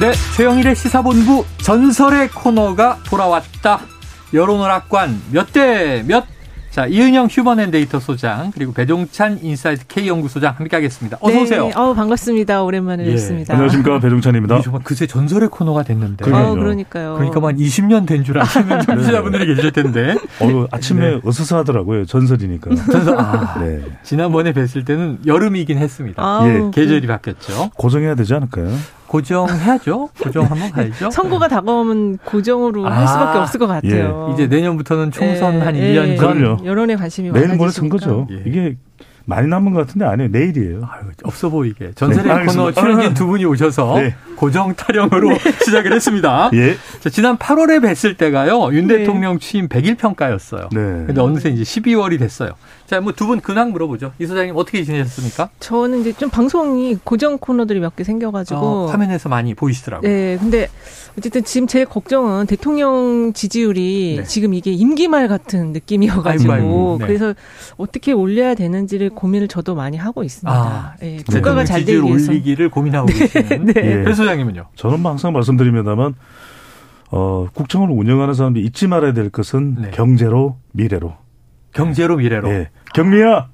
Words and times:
네, 0.00 0.12
최영일의 0.36 0.76
시사본부 0.76 1.44
전설의 1.62 2.28
코너가 2.30 2.98
돌아왔다. 3.04 3.80
여론오락관 4.32 5.20
몇 5.32 5.52
대 5.52 6.04
몇? 6.06 6.24
자, 6.70 6.86
이은영 6.86 7.26
휴먼앤데이터 7.28 7.98
소장 7.98 8.52
그리고 8.52 8.72
배종찬 8.72 9.40
인사이트 9.42 9.86
K 9.88 10.06
연구소장 10.06 10.54
함께하겠습니다. 10.56 11.16
어서 11.20 11.34
네, 11.34 11.42
오세요. 11.42 11.70
어 11.74 11.94
반갑습니다. 11.94 12.62
오랜만에 12.62 13.06
예, 13.06 13.10
뵙습니다. 13.10 13.54
안녕하십니까 13.54 13.98
배종찬입니다. 13.98 14.60
정말 14.60 14.82
그새 14.84 15.06
전설의 15.06 15.48
코너가 15.48 15.82
됐는데. 15.82 16.24
그러니까요. 16.26 16.52
어, 16.52 16.54
그러니까요. 16.54 17.14
그러니까 17.14 17.40
뭐한 17.40 17.56
20년 17.56 18.06
된 18.06 18.22
줄 18.22 18.38
아시는 18.38 18.82
청취자분들이 18.86 19.46
계실 19.56 19.72
텐데. 19.72 20.12
어, 20.40 20.66
아침에 20.70 21.14
네. 21.16 21.20
으스스하더라고요 21.24 22.04
전설이니까. 22.04 22.70
전설, 22.92 23.18
아, 23.18 23.58
네. 23.64 23.80
지난번에 24.04 24.52
뵀을 24.52 24.84
때는 24.86 25.20
여름이긴 25.26 25.78
했습니다. 25.78 26.22
아우, 26.22 26.46
예, 26.48 26.52
그 26.58 26.70
계절이 26.72 27.06
바뀌었죠. 27.08 27.70
고정해야 27.76 28.14
되지 28.14 28.34
않을까요? 28.34 28.68
고정해야죠. 29.08 30.10
고정 30.20 30.44
한번 30.44 30.70
가야죠. 30.70 31.10
선거가 31.10 31.48
다가오면 31.48 32.18
고정으로 32.18 32.86
아, 32.86 32.90
할 33.00 33.08
수밖에 33.08 33.38
없을 33.38 33.58
것 33.58 33.66
같아요. 33.66 34.30
이제 34.34 34.46
내년부터는 34.46 35.10
총선 35.10 35.54
예, 35.54 35.60
한 35.60 35.76
예, 35.76 35.92
1년 35.94 36.18
전. 36.18 36.38
그럼요. 36.38 36.64
여론에 36.64 36.96
관심이 36.96 37.30
내일 37.32 37.48
모레. 37.56 37.70
선거죠. 37.70 38.28
예. 38.30 38.42
이게 38.46 38.76
많이 39.24 39.46
남은 39.46 39.74
것 39.74 39.86
같은데 39.86 40.06
아니에요. 40.06 40.30
내일이에요. 40.30 40.88
아유, 40.90 41.02
없어 41.24 41.50
보이게. 41.50 41.92
전설의 41.94 42.34
네, 42.34 42.44
코너. 42.46 42.72
출연진 42.72 43.12
두 43.12 43.26
분이 43.26 43.44
오셔서 43.44 43.98
네. 44.00 44.14
고정 44.36 44.74
타령으로 44.74 45.36
시작을 45.64 45.92
했습니다. 45.92 46.50
예. 46.54 46.76
자, 47.00 47.10
지난 47.10 47.36
8월에 47.36 47.80
뵀을 47.80 48.16
때가요. 48.16 48.72
윤 48.72 48.86
네. 48.86 48.98
대통령 48.98 49.38
취임 49.38 49.68
100일 49.68 49.98
평가였어요. 49.98 50.68
네. 50.72 50.80
근데 51.06 51.20
어느새 51.20 51.50
이제 51.50 51.62
12월이 51.62 52.18
됐어요. 52.18 52.52
자, 52.88 53.02
뭐 53.02 53.12
두 53.12 53.26
분 53.26 53.40
근황 53.42 53.70
물어보죠. 53.72 54.12
이 54.18 54.24
소장님 54.24 54.56
어떻게 54.56 54.82
지내셨습니까? 54.82 55.50
저는 55.60 56.00
이제 56.00 56.12
좀 56.14 56.30
방송이 56.30 56.96
고정 57.04 57.36
코너들이 57.36 57.80
몇 57.80 57.94
개 57.94 58.02
생겨가지고. 58.02 58.60
어, 58.60 58.86
화면에서 58.86 59.28
많이 59.28 59.52
보이시더라고요. 59.54 60.10
네, 60.10 60.38
근데 60.40 60.68
어쨌든 61.18 61.44
지금 61.44 61.66
제 61.66 61.84
걱정은 61.84 62.46
대통령 62.46 63.32
지지율이 63.34 64.16
네. 64.20 64.24
지금 64.24 64.54
이게 64.54 64.72
임기 64.72 65.06
말 65.08 65.28
같은 65.28 65.72
느낌이어가지고 65.72 66.52
아이고, 66.52 66.64
아이고. 66.66 66.96
네. 67.00 67.06
그래서 67.06 67.34
어떻게 67.76 68.12
올려야 68.12 68.54
되는지를 68.54 69.10
고민을 69.10 69.48
저도 69.48 69.74
많이 69.74 69.98
하고 69.98 70.24
있습니다. 70.24 70.50
아, 70.50 70.94
예, 71.02 71.18
대통령 71.18 71.42
국가가 71.42 71.64
잘 71.66 71.80
되기 71.80 71.92
지지율 71.92 72.04
위해서. 72.06 72.30
올리기를 72.32 72.70
고민하고 72.70 73.06
계시는 73.12 73.64
네. 73.66 73.72
예. 73.76 74.02
배 74.04 74.14
소장님은요? 74.14 74.66
저는 74.76 75.00
뭐 75.00 75.10
항상 75.10 75.34
말씀드립니다만 75.34 76.14
어, 77.10 77.48
국정을 77.52 77.90
운영하는 77.90 78.32
사람들이 78.32 78.64
잊지 78.64 78.86
말아야 78.86 79.12
될 79.12 79.28
것은 79.28 79.76
네. 79.82 79.90
경제로 79.90 80.56
미래로. 80.72 81.14
경제로 81.78 82.16
미래로. 82.16 82.50
예. 82.50 82.68
경미야. 82.92 83.46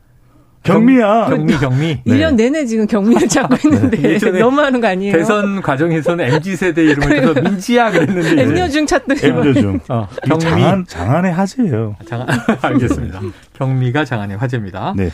경미야. 0.62 1.26
경미 1.28 1.58
경미. 1.58 2.00
네. 2.06 2.16
1년 2.16 2.36
내내 2.36 2.64
지금 2.64 2.86
경민을 2.86 3.28
찾고 3.28 3.54
있는데 3.68 4.02
예전에 4.02 4.38
너무 4.38 4.62
하는 4.62 4.80
거 4.80 4.86
아니에요? 4.86 5.12
대선 5.14 5.60
과정에서는 5.60 6.24
MZ 6.24 6.56
세대 6.56 6.82
이름을 6.84 7.22
써서 7.26 7.40
민지야 7.42 7.90
그랬는데 7.90 8.40
엠녀중 8.42 8.86
찾더니 8.86 9.20
엠저중. 9.22 9.80
어, 9.90 10.08
경미 10.26 10.40
장안 10.42 10.86
장안의 10.86 11.32
하재예요. 11.34 11.96
장안 12.08 12.26
알겠습니다. 12.62 13.20
경미가 13.58 14.06
장안의 14.06 14.38
화제입니다. 14.38 14.94
네. 14.96 15.10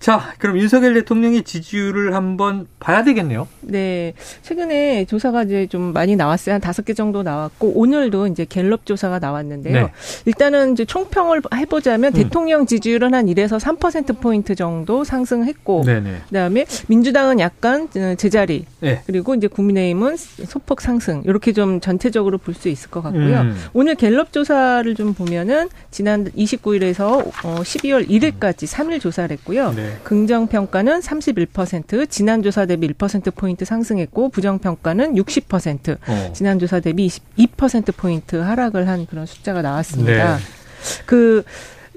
자, 0.00 0.32
그럼 0.38 0.58
윤석열 0.58 0.94
대통령의 0.94 1.42
지지율을 1.42 2.14
한번 2.14 2.68
봐야 2.78 3.02
되겠네요. 3.02 3.48
네. 3.62 4.14
최근에 4.42 5.06
조사가 5.06 5.42
이제 5.42 5.66
좀 5.66 5.92
많이 5.92 6.14
나왔어요. 6.14 6.54
한 6.54 6.60
다섯 6.60 6.84
개 6.84 6.94
정도 6.94 7.24
나왔고, 7.24 7.72
오늘도 7.74 8.28
이제 8.28 8.44
갤럽 8.48 8.86
조사가 8.86 9.18
나왔는데요. 9.18 9.86
네. 9.86 9.92
일단은 10.24 10.72
이제 10.74 10.84
총평을 10.84 11.42
해보자면 11.52 12.12
음. 12.12 12.14
대통령 12.14 12.66
지지율은 12.66 13.12
한 13.12 13.26
1에서 13.26 13.58
3%포인트 13.58 14.54
정도 14.54 15.02
상승했고, 15.02 15.82
네네. 15.84 16.10
그 16.28 16.32
다음에 16.32 16.64
민주당은 16.86 17.40
약간 17.40 17.88
어, 17.96 18.14
제자리, 18.16 18.66
네. 18.80 19.02
그리고 19.06 19.34
이제 19.34 19.48
국민의힘은 19.48 20.16
소폭 20.16 20.80
상승, 20.80 21.22
이렇게 21.26 21.52
좀 21.52 21.80
전체적으로 21.80 22.38
볼 22.38 22.54
수 22.58 22.68
있을 22.68 22.90
것 22.90 23.02
같고요. 23.02 23.40
음. 23.42 23.56
오늘 23.72 23.94
갤럽 23.94 24.32
조사를 24.32 24.92
좀 24.96 25.14
보면은 25.14 25.68
지난 25.92 26.24
29일에서 26.32 27.04
어, 27.44 27.56
12월 27.62 28.08
1일까지 28.08 28.66
3일 28.66 29.00
조사를 29.00 29.30
했고요. 29.36 29.72
네. 29.76 29.87
긍정 30.04 30.46
평가는 30.46 31.00
31%, 31.00 32.08
지난 32.10 32.42
조사 32.42 32.66
대비 32.66 32.88
1% 32.88 33.34
포인트 33.34 33.64
상승했고 33.64 34.30
부정 34.30 34.58
평가는 34.58 35.14
60%, 35.14 35.98
어. 36.06 36.32
지난 36.32 36.58
조사 36.58 36.80
대비 36.80 37.06
22% 37.06 37.96
포인트 37.96 38.36
하락을 38.36 38.88
한 38.88 39.06
그런 39.06 39.26
숫자가 39.26 39.62
나왔습니다. 39.62 40.36
네. 40.36 40.42
그 41.06 41.44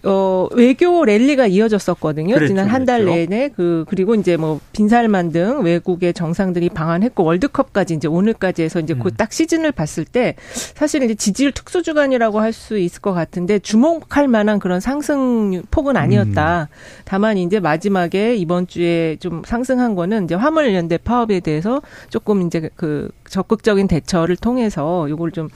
어, 0.04 0.48
외교 0.54 1.04
랠리가 1.04 1.48
이어졌었거든요. 1.48 2.36
그랬죠, 2.36 2.54
지난 2.54 2.68
한 2.68 2.86
달. 2.86 3.06
내내 3.06 3.50
그 3.50 3.86
그리고 3.88 4.16
이제 4.16 4.38
뭐 4.38 4.60
빈살만 4.74 5.32
등 5.32 5.62
외국의 5.64 6.14
정상들이 6.14 6.70
방한했고 6.70 7.24
월드컵까지 7.24 7.96
이제 7.96 8.08
오늘까지 8.08 8.64
해서 8.64 8.80
이제 8.80 8.94
음. 8.94 9.00
그딱 9.00 9.34
시즌을 9.34 9.72
봤을 9.72 10.06
때 10.06 10.36
사실 10.76 11.04
이제 11.04 11.16
지지율 11.16 11.52
특수 11.52 11.82
주간이라고 11.84 12.40
할 12.40 12.52
수 12.52 12.78
있을 12.78 13.02
것 13.02 13.14
같은데 13.14 13.60
주목할 13.60 14.28
만한 14.28 14.60
그런 14.60 14.80
상승 14.80 15.64
폭은 15.72 15.96
아니었다. 15.98 16.68
다만 17.06 17.38
이제 17.38 17.60
마지막에 17.60 18.36
이번 18.36 18.68
주에 18.68 19.16
좀 19.20 19.42
상승한 19.46 19.96
거는 19.96 20.26
이제 20.26 20.36
화물 20.36 20.74
연대 20.74 20.98
파업에 20.98 21.40
대해서 21.40 21.82
조금 22.10 22.46
이제 22.46 22.70
그 22.76 23.10
적극적인 23.30 23.88
대처를 23.88 24.36
통해서 24.36 25.10
요걸 25.10 25.32
좀 25.32 25.46
음, 25.46 25.50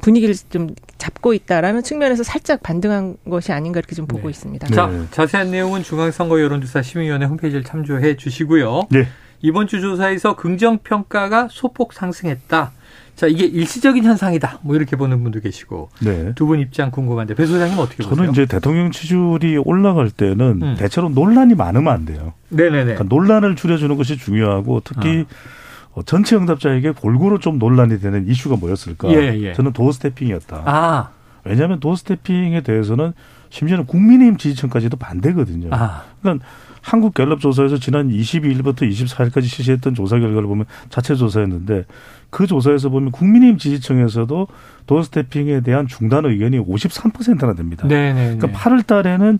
분위기를 0.00 0.34
좀 0.50 0.70
잡고 0.98 1.34
있다라는 1.34 1.82
측면에서 1.82 2.22
살짝 2.22 2.62
반등한 2.62 3.16
것이 3.30 3.52
아닌가 3.52 3.78
이렇게 3.78 3.94
좀 3.94 4.06
보고 4.06 4.24
네. 4.24 4.30
있습니다. 4.30 4.66
네. 4.66 4.74
자, 4.74 4.90
자세한 5.10 5.50
내용은 5.50 5.82
중앙선거 5.82 6.40
여론조사 6.40 6.82
심의위원회 6.82 7.26
홈페이지를 7.26 7.64
참조해 7.64 8.16
주시고요. 8.16 8.88
네. 8.90 9.06
이번 9.40 9.68
주 9.68 9.80
조사에서 9.80 10.34
긍정 10.34 10.78
평가가 10.78 11.46
소폭 11.50 11.92
상승했다. 11.92 12.72
자, 13.14 13.26
이게 13.26 13.44
일시적인 13.46 14.04
현상이다. 14.04 14.60
뭐 14.62 14.74
이렇게 14.76 14.94
보는 14.96 15.22
분도 15.22 15.40
계시고 15.40 15.90
네. 16.00 16.32
두 16.34 16.46
분 16.46 16.60
입장 16.60 16.90
궁금한데 16.90 17.34
배 17.34 17.46
소장님 17.46 17.78
어떻게 17.78 17.98
보세요? 18.02 18.14
저는 18.16 18.30
이제 18.32 18.46
대통령 18.46 18.90
지지율이 18.90 19.58
올라갈 19.58 20.10
때는 20.10 20.60
음. 20.62 20.76
대체로 20.78 21.08
논란이 21.08 21.54
많으면 21.54 21.92
안 21.92 22.04
돼요. 22.04 22.32
네네네. 22.50 22.94
그러니까 22.94 23.04
논란을 23.08 23.54
줄여주는 23.56 23.96
것이 23.96 24.16
중요하고 24.18 24.82
특히 24.84 25.20
어, 25.20 25.24
전체 26.04 26.36
응답자에게 26.36 26.92
골고루 26.92 27.38
좀 27.38 27.58
논란이 27.58 28.00
되는 28.00 28.26
이슈가 28.28 28.56
뭐였을까? 28.56 29.10
예, 29.12 29.38
예. 29.40 29.52
저는 29.54 29.72
도어스태핑이었다. 29.72 30.62
아, 30.64 31.10
왜냐하면 31.44 31.80
도어스태핑에 31.80 32.62
대해서는 32.62 33.12
심지어는 33.50 33.86
국민의힘 33.86 34.36
지지층까지도 34.36 34.96
반대거든요. 34.96 35.68
아, 35.72 36.04
그러니까 36.20 36.44
한국 36.82 37.14
갤럽 37.14 37.40
조사에서 37.40 37.78
지난 37.78 38.08
22일부터 38.08 38.88
24일까지 38.90 39.44
실시했던 39.44 39.94
조사 39.94 40.18
결과를 40.18 40.46
보면 40.46 40.66
자체 40.90 41.14
조사였는데 41.14 41.84
그 42.30 42.46
조사에서 42.46 42.88
보면 42.88 43.10
국민의힘 43.10 43.58
지지층에서도 43.58 44.46
도어스태핑에 44.86 45.60
대한 45.60 45.86
중단 45.86 46.24
의견이 46.24 46.58
53%나 46.58 47.54
됩니다. 47.54 47.88
네네. 47.88 48.36
그러니까 48.36 48.58
8월 48.58 48.86
달에는 48.86 49.38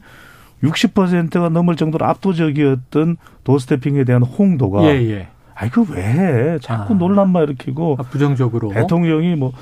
60%가 0.62 1.48
넘을 1.50 1.76
정도로 1.76 2.04
압도적이었던 2.06 3.16
도어스태핑에 3.44 4.04
대한 4.04 4.22
홍도가 4.22 4.84
예, 4.84 5.10
예. 5.10 5.28
아이 5.60 5.70
그왜 5.70 6.02
해? 6.02 6.58
자꾸 6.60 6.94
아. 6.94 6.96
논란만 6.96 7.42
일으키고 7.42 7.96
아, 7.98 8.02
부정적으로. 8.04 8.70
대통령이 8.72 9.34
뭐 9.34 9.52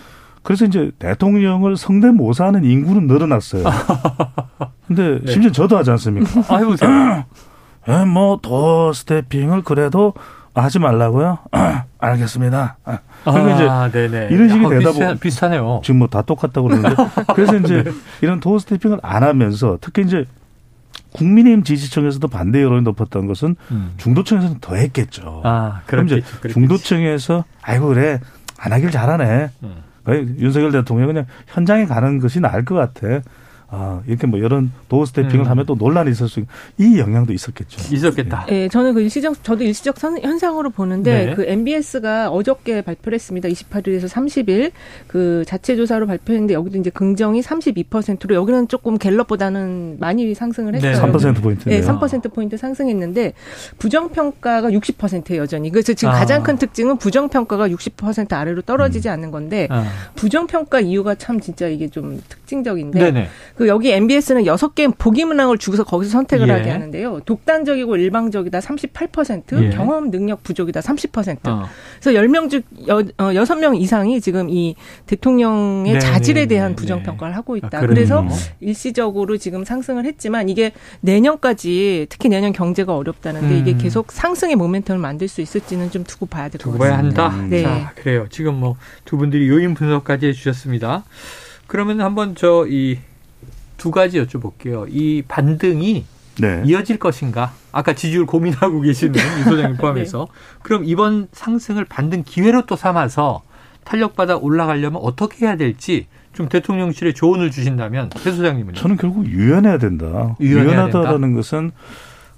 그래서 0.42 0.66
이제 0.66 0.90
대통령을 0.98 1.76
성대모사하는 1.76 2.64
인구는 2.64 3.06
늘어났어요. 3.06 3.64
근데 4.86 5.20
네. 5.24 5.32
심지어 5.32 5.50
저도 5.50 5.76
하지 5.78 5.90
않습니까? 5.92 6.54
아, 6.54 6.58
해보세요. 6.58 7.24
예, 7.88 8.04
뭐 8.04 8.38
도어스태핑을 8.42 9.62
그래도 9.62 10.12
하지 10.54 10.78
말라고요? 10.78 11.38
알겠습니다. 11.98 12.76
아, 12.84 12.98
그러면 13.24 13.54
이제 13.54 13.66
아, 13.68 13.90
네네. 13.90 14.28
이런 14.30 14.48
식이 14.48 14.66
아, 14.66 14.68
되다 14.68 14.78
비슷하, 14.90 14.92
보면 14.92 15.18
비슷하네요. 15.18 15.80
지금 15.82 15.98
뭐 15.98 16.08
다 16.08 16.22
똑같다고 16.22 16.68
그러는데 16.68 16.94
그래서 17.34 17.56
이제 17.56 17.84
이런 18.20 18.38
도어 18.40 18.58
스태핑을 18.58 18.98
안 19.02 19.22
하면서 19.22 19.78
특히 19.80 20.02
이제 20.02 20.24
국민의힘 21.12 21.64
지지층에서도 21.64 22.26
반대 22.28 22.62
여론이 22.62 22.82
높았던 22.82 23.26
것은 23.26 23.56
음. 23.70 23.94
중도층에서는 23.96 24.58
더 24.60 24.74
했겠죠. 24.74 25.42
아, 25.44 25.82
그럼 25.86 26.06
이제. 26.06 26.22
중도층에서 26.50 27.44
아이고 27.62 27.88
그래 27.88 28.20
안 28.58 28.72
하길 28.72 28.90
잘하네. 28.90 29.50
음. 29.62 29.74
왜 30.04 30.20
윤석열 30.38 30.72
대통령 30.72 31.08
그냥 31.08 31.26
현장에 31.48 31.86
가는 31.86 32.18
것이 32.18 32.40
나을 32.40 32.64
것 32.64 32.74
같아. 32.74 33.22
아 33.68 34.00
이렇게 34.06 34.26
뭐 34.28 34.38
이런 34.38 34.70
도어 34.88 35.04
스태핑을 35.06 35.46
음. 35.46 35.50
하면 35.50 35.66
또 35.66 35.74
논란이 35.74 36.10
있을 36.12 36.28
수 36.28 36.40
있, 36.40 36.46
이 36.78 36.98
영향도 36.98 37.32
있었겠죠. 37.32 37.94
있었겠다. 37.94 38.46
예, 38.50 38.68
저는 38.68 38.94
그 38.94 39.00
일시적 39.00 39.42
저도 39.42 39.64
일시적 39.64 39.98
선- 39.98 40.20
현상으로 40.22 40.70
보는데 40.70 41.26
네. 41.26 41.34
그 41.34 41.44
MBS가 41.44 42.30
어저께 42.30 42.82
발표를 42.82 43.16
했습니다. 43.16 43.48
28일에서 43.48 44.08
30일 44.08 44.70
그 45.08 45.42
자체 45.46 45.74
조사로 45.74 46.06
발표했는데 46.06 46.54
여기도 46.54 46.78
이제 46.78 46.90
긍정이 46.90 47.40
32%로 47.40 48.34
여기는 48.36 48.68
조금 48.68 48.98
갤럽보다는 48.98 49.96
많이 49.98 50.32
상승을 50.34 50.72
네. 50.72 50.88
했어요. 50.90 51.12
3% 51.12 51.42
포인트네요. 51.42 51.80
네, 51.80 51.86
3% 51.86 52.32
포인트 52.32 52.56
상승했는데 52.56 53.32
부정 53.78 54.10
평가가 54.10 54.70
60%예요, 54.70 55.42
여전히. 55.42 55.70
그래서 55.70 55.92
지금 55.92 56.12
아. 56.14 56.18
가장 56.18 56.42
큰 56.42 56.56
특징은 56.56 56.98
부정 56.98 57.28
평가가 57.28 57.68
60% 57.68 58.32
아래로 58.32 58.62
떨어지지 58.62 59.08
않는 59.08 59.30
건데 59.32 59.66
아. 59.70 59.84
부정 60.14 60.46
평가 60.46 60.78
이유가 60.80 61.14
참 61.16 61.40
진짜 61.40 61.66
이게 61.66 61.88
좀 61.88 62.22
특징적인데 62.28 62.98
네네. 62.98 63.28
그 63.56 63.68
여기 63.68 63.90
MBS는 63.92 64.46
여섯 64.46 64.74
개 64.74 64.86
보기 64.86 65.24
문항을 65.24 65.58
주고서 65.58 65.84
거기서 65.84 66.10
선택을 66.12 66.48
예. 66.48 66.52
하게 66.52 66.70
하는데요. 66.70 67.20
독단적이고 67.24 67.96
일방적이다 67.96 68.58
38%, 68.60 69.64
예. 69.64 69.70
경험 69.70 70.10
능력 70.10 70.42
부족이다 70.42 70.80
30%. 70.80 71.38
어. 71.48 71.66
그래서 72.00 72.20
10명 72.20 72.50
중 72.50 72.62
여, 72.88 72.98
어, 72.98 73.32
6명 73.32 73.80
이상이 73.80 74.20
지금 74.20 74.50
이 74.50 74.74
대통령의 75.06 75.94
네, 75.94 75.98
자질에 75.98 76.42
네, 76.42 76.46
대한 76.46 76.72
네, 76.72 76.76
부정 76.76 76.98
네. 76.98 77.04
평가를 77.04 77.34
하고 77.36 77.56
있다. 77.56 77.78
아? 77.78 77.80
그래서 77.80 78.26
일시적으로 78.60 79.36
지금 79.38 79.64
상승을 79.64 80.04
했지만 80.04 80.48
이게 80.48 80.72
내년까지 81.00 82.06
특히 82.08 82.28
내년 82.28 82.52
경제가 82.52 82.94
어렵다는데 82.94 83.48
음. 83.54 83.58
이게 83.60 83.76
계속 83.76 84.12
상승의 84.12 84.56
모멘텀을 84.56 84.98
만들 84.98 85.28
수 85.28 85.40
있을지는 85.40 85.90
좀 85.90 86.04
두고 86.04 86.26
봐야 86.26 86.48
될것 86.48 86.60
두고 86.60 86.78
같습니다. 86.78 87.28
봐야 87.28 87.38
한다. 87.38 87.46
네. 87.48 87.62
자, 87.62 87.92
그래요. 87.96 88.26
지금 88.30 88.60
뭐 88.60 88.76
두 89.04 89.16
분들이 89.16 89.48
요인 89.48 89.74
분석까지 89.74 90.26
해주셨습니다. 90.26 91.04
그러면 91.66 92.00
한번 92.00 92.34
저 92.34 92.66
이 92.68 92.98
두 93.76 93.90
가지 93.90 94.20
여쭤볼게요. 94.22 94.86
이 94.88 95.22
반등이 95.26 96.04
네. 96.40 96.62
이어질 96.66 96.98
것인가? 96.98 97.52
아까 97.72 97.94
지지율 97.94 98.26
고민하고 98.26 98.80
계시는 98.80 99.14
이 99.14 99.42
소장님 99.44 99.76
포함해서. 99.78 100.28
그럼 100.62 100.84
이번 100.84 101.28
상승을 101.32 101.84
반등 101.84 102.24
기회로 102.26 102.66
또 102.66 102.76
삼아서 102.76 103.42
탄력받아 103.84 104.36
올라가려면 104.36 105.00
어떻게 105.02 105.46
해야 105.46 105.56
될지 105.56 106.06
좀 106.32 106.48
대통령실에 106.48 107.12
조언을 107.12 107.50
주신다면 107.50 108.10
배 108.10 108.30
소장님은요? 108.30 108.74
저는 108.74 108.96
결국 108.96 109.26
유연해야 109.26 109.78
된다. 109.78 110.36
유연하다라는 110.40 111.34
것은 111.34 111.70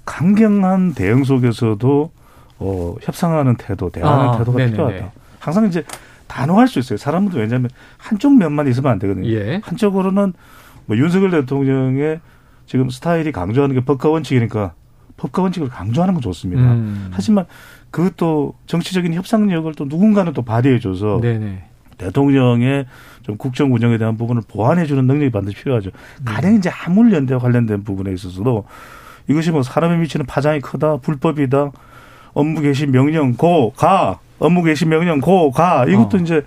강경한 0.05 0.93
대응 0.93 1.23
속에서도 1.23 2.11
어, 2.59 2.95
협상하는 3.01 3.55
태도, 3.55 3.89
대화하는 3.89 4.29
아, 4.29 4.37
태도가 4.37 4.57
네네네. 4.57 4.71
필요하다. 4.71 5.11
항상 5.39 5.65
이제 5.67 5.83
단호할 6.27 6.67
수 6.67 6.79
있어요. 6.79 6.97
사람들도 6.97 7.39
왜냐하면 7.39 7.69
한쪽 7.97 8.37
면만 8.37 8.67
있으면 8.67 8.91
안 8.91 8.99
되거든요. 8.99 9.27
예. 9.29 9.61
한쪽으로는 9.63 10.33
뭐 10.89 10.97
윤석열 10.97 11.29
대통령의 11.29 12.19
지금 12.65 12.89
스타일이 12.89 13.31
강조하는 13.31 13.75
게 13.75 13.81
법과 13.85 14.09
원칙이니까 14.09 14.73
법과 15.17 15.43
원칙을 15.43 15.69
강조하는 15.69 16.15
건 16.15 16.21
좋습니다. 16.21 16.63
음. 16.63 17.09
하지만 17.11 17.45
그것도 17.91 18.55
정치적인 18.65 19.13
협상력을 19.13 19.71
또 19.75 19.85
누군가는 19.85 20.33
또 20.33 20.41
발휘해줘서 20.41 21.19
네네. 21.21 21.63
대통령의 21.99 22.87
좀 23.21 23.37
국정 23.37 23.71
운영에 23.71 23.99
대한 23.99 24.17
부분을 24.17 24.41
보완해주는 24.47 25.05
능력이 25.05 25.29
반드시 25.29 25.57
필요하죠. 25.57 25.91
음. 26.21 26.25
가령 26.25 26.55
이제 26.55 26.69
화물 26.69 27.13
연대와 27.13 27.39
관련된 27.39 27.83
부분에 27.83 28.11
있어서도 28.13 28.65
이것이 29.27 29.51
뭐 29.51 29.61
사람에 29.61 29.95
미치는 29.97 30.25
파장이 30.25 30.59
크다, 30.61 30.97
불법이다, 30.97 31.71
업무 32.33 32.61
개시 32.61 32.87
명령 32.87 33.33
고 33.35 33.73
가, 33.73 34.17
업무 34.39 34.63
개시 34.63 34.85
명령 34.87 35.19
고 35.21 35.51
가 35.51 35.85
이것도 35.85 36.17
어. 36.17 36.21
이제 36.21 36.43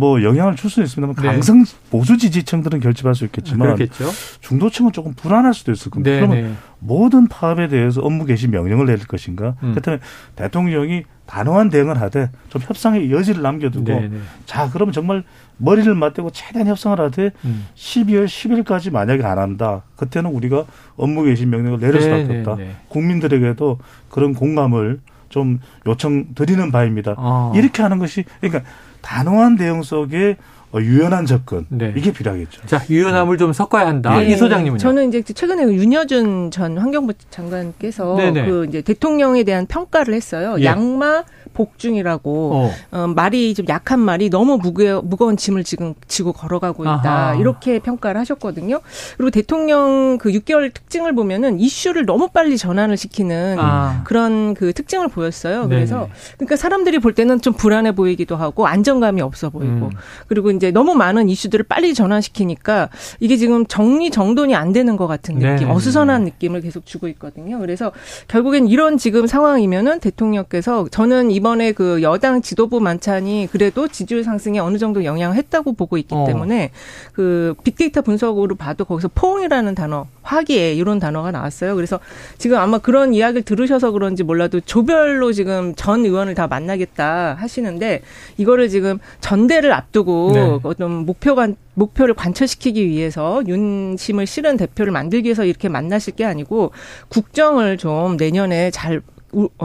뭐 0.00 0.22
영향을 0.22 0.56
줄 0.56 0.70
수는 0.70 0.86
있습니다만 0.86 1.14
네. 1.16 1.22
강성 1.22 1.62
보수 1.90 2.16
지지층들은 2.16 2.80
결집할 2.80 3.14
수 3.14 3.26
있겠지만 3.26 3.76
그렇겠죠. 3.76 4.06
중도층은 4.40 4.92
조금 4.92 5.12
불안할 5.12 5.52
수도 5.52 5.72
있을 5.72 5.90
겁니다. 5.90 6.16
그러면 6.16 6.36
네네. 6.36 6.54
모든 6.78 7.28
파업에 7.28 7.68
대해서 7.68 8.00
업무 8.00 8.24
개시 8.24 8.48
명령을 8.48 8.86
내릴 8.86 9.06
것인가? 9.06 9.56
음. 9.62 9.72
그렇다면 9.72 10.00
대통령이 10.36 11.02
단호한 11.26 11.68
대응을 11.68 12.00
하되 12.00 12.30
좀 12.48 12.62
협상의 12.62 13.12
여지를 13.12 13.42
남겨두고 13.42 13.84
네네. 13.84 14.16
자 14.46 14.70
그러면 14.72 14.94
정말 14.94 15.22
머리를 15.58 15.94
맞대고 15.94 16.30
최대한 16.30 16.66
협상을 16.66 16.98
하되 16.98 17.32
음. 17.44 17.66
12월 17.74 18.24
10일까지 18.24 18.90
만약에 18.90 19.22
안 19.22 19.38
한다. 19.38 19.82
그때는 19.96 20.30
우리가 20.30 20.64
업무 20.96 21.24
개시 21.24 21.44
명령을 21.44 21.78
내릴 21.78 22.00
수밖에 22.00 22.22
네네네. 22.22 22.50
없다. 22.50 22.64
국민들에게도 22.88 23.78
그런 24.08 24.32
공감을 24.32 25.00
좀 25.28 25.60
요청 25.86 26.34
드리는 26.34 26.72
바입니다. 26.72 27.14
어. 27.18 27.52
이렇게 27.54 27.82
하는 27.82 27.98
것이 27.98 28.24
그러니까 28.40 28.64
단호한 29.02 29.56
대응 29.56 29.82
속에 29.82 30.36
어, 30.72 30.78
유연한 30.80 31.26
접근 31.26 31.66
네. 31.68 31.92
이게 31.96 32.12
필요하겠죠. 32.12 32.62
자, 32.66 32.80
유연함을 32.88 33.38
좀 33.38 33.52
섞어야 33.52 33.88
한다. 33.88 34.16
네. 34.20 34.28
이 34.30 34.36
소장님은요? 34.36 34.78
저는 34.78 35.08
이제 35.08 35.20
최근에 35.22 35.64
그 35.64 35.74
윤여준 35.74 36.52
전 36.52 36.78
환경부 36.78 37.14
장관께서 37.30 38.14
네네. 38.16 38.46
그 38.46 38.66
이제 38.68 38.80
대통령에 38.80 39.42
대한 39.42 39.66
평가를 39.66 40.14
했어요. 40.14 40.56
예. 40.60 40.64
양마 40.64 41.24
복중이라고 41.54 42.52
어. 42.54 42.70
어, 42.92 43.06
말이 43.08 43.54
좀 43.54 43.66
약한 43.68 44.00
말이 44.00 44.30
너무 44.30 44.58
무거, 44.58 45.02
무거운 45.02 45.36
짐을 45.36 45.64
지금 45.64 45.94
지고 46.06 46.32
걸어가고 46.32 46.84
있다. 46.84 47.02
아하. 47.04 47.34
이렇게 47.34 47.78
평가를 47.78 48.20
하셨거든요. 48.20 48.80
그리고 49.16 49.30
대통령 49.30 50.18
그 50.18 50.30
6개월 50.32 50.72
특징을 50.72 51.14
보면은 51.14 51.60
이슈를 51.60 52.06
너무 52.06 52.28
빨리 52.28 52.56
전환을 52.56 52.96
시키는 52.96 53.56
아. 53.58 54.02
그런 54.04 54.54
그 54.54 54.72
특징을 54.72 55.08
보였어요. 55.08 55.68
그래서 55.68 56.08
그러니까 56.36 56.56
사람들이 56.56 56.98
볼 56.98 57.14
때는 57.14 57.40
좀 57.40 57.52
불안해 57.54 57.92
보이기도 57.92 58.36
하고 58.36 58.66
안정감이 58.66 59.20
없어 59.20 59.50
보이고 59.50 59.86
음. 59.86 59.90
그리고 60.26 60.50
이제 60.50 60.70
너무 60.70 60.94
많은 60.94 61.28
이슈들을 61.28 61.64
빨리 61.64 61.94
전환시키니까 61.94 62.88
이게 63.20 63.36
지금 63.36 63.66
정리 63.66 64.10
정돈이 64.10 64.54
안 64.54 64.72
되는 64.72 64.96
것 64.96 65.06
같은 65.06 65.34
느낌, 65.34 65.56
네네. 65.56 65.70
어수선한 65.70 66.24
느낌을 66.24 66.60
계속 66.60 66.86
주고 66.86 67.08
있거든요. 67.08 67.58
그래서 67.58 67.92
결국엔 68.28 68.68
이런 68.68 68.98
지금 68.98 69.26
상황이면은 69.26 70.00
대통령께서 70.00 70.86
저는 70.90 71.30
이 71.30 71.39
번에 71.40 71.72
그 71.72 72.02
여당 72.02 72.42
지도부 72.42 72.80
만찬이 72.80 73.48
그래도 73.50 73.88
지지율 73.88 74.24
상승에 74.24 74.58
어느 74.58 74.78
정도 74.78 75.04
영향을 75.04 75.36
했다고 75.36 75.74
보고 75.74 75.98
있기 75.98 76.14
어. 76.14 76.24
때문에 76.26 76.70
그 77.12 77.54
빅데이터 77.64 78.02
분석으로 78.02 78.56
봐도 78.56 78.84
거기서 78.84 79.08
포옹이라는 79.14 79.74
단어, 79.74 80.06
화기애 80.22 80.74
이런 80.74 80.98
단어가 80.98 81.30
나왔어요. 81.30 81.74
그래서 81.74 82.00
지금 82.38 82.58
아마 82.58 82.78
그런 82.78 83.14
이야기를 83.14 83.42
들으셔서 83.42 83.90
그런지 83.90 84.22
몰라도 84.22 84.60
조별로 84.60 85.32
지금 85.32 85.74
전 85.74 86.04
의원을 86.04 86.34
다 86.34 86.46
만나겠다 86.46 87.34
하시는데 87.34 88.02
이거를 88.36 88.68
지금 88.68 88.98
전대를 89.20 89.72
앞두고 89.72 90.30
네. 90.34 90.58
어떤 90.62 91.06
목표가 91.06 91.48
목표를 91.74 92.14
관철시키기 92.14 92.86
위해서 92.88 93.42
윤심을 93.46 94.26
실은 94.26 94.56
대표를 94.56 94.92
만들기 94.92 95.26
위해서 95.26 95.44
이렇게 95.44 95.68
만나실 95.68 96.14
게 96.16 96.24
아니고 96.24 96.72
국정을 97.08 97.78
좀 97.78 98.16
내년에 98.16 98.70
잘 98.70 99.00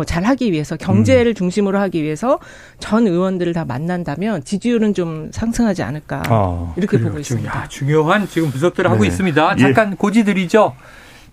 잘 0.05 0.23
하기 0.23 0.51
위해서 0.51 0.75
경제를 0.77 1.33
중심으로 1.33 1.79
하기 1.79 2.03
위해서 2.03 2.39
전 2.79 3.07
의원들을 3.07 3.53
다 3.53 3.65
만난다면 3.65 4.43
지지율은 4.43 4.93
좀 4.93 5.29
상승하지 5.31 5.83
않을까 5.83 6.23
아, 6.27 6.73
이렇게 6.77 6.97
그래요. 6.97 7.09
보고 7.11 7.21
지금 7.21 7.39
있습니다. 7.39 7.59
야, 7.59 7.67
중요한 7.67 8.27
지금 8.27 8.51
분석들을 8.51 8.89
하고 8.89 9.01
네. 9.01 9.07
있습니다. 9.07 9.55
예. 9.57 9.61
잠깐 9.61 9.95
고지드리죠. 9.95 10.75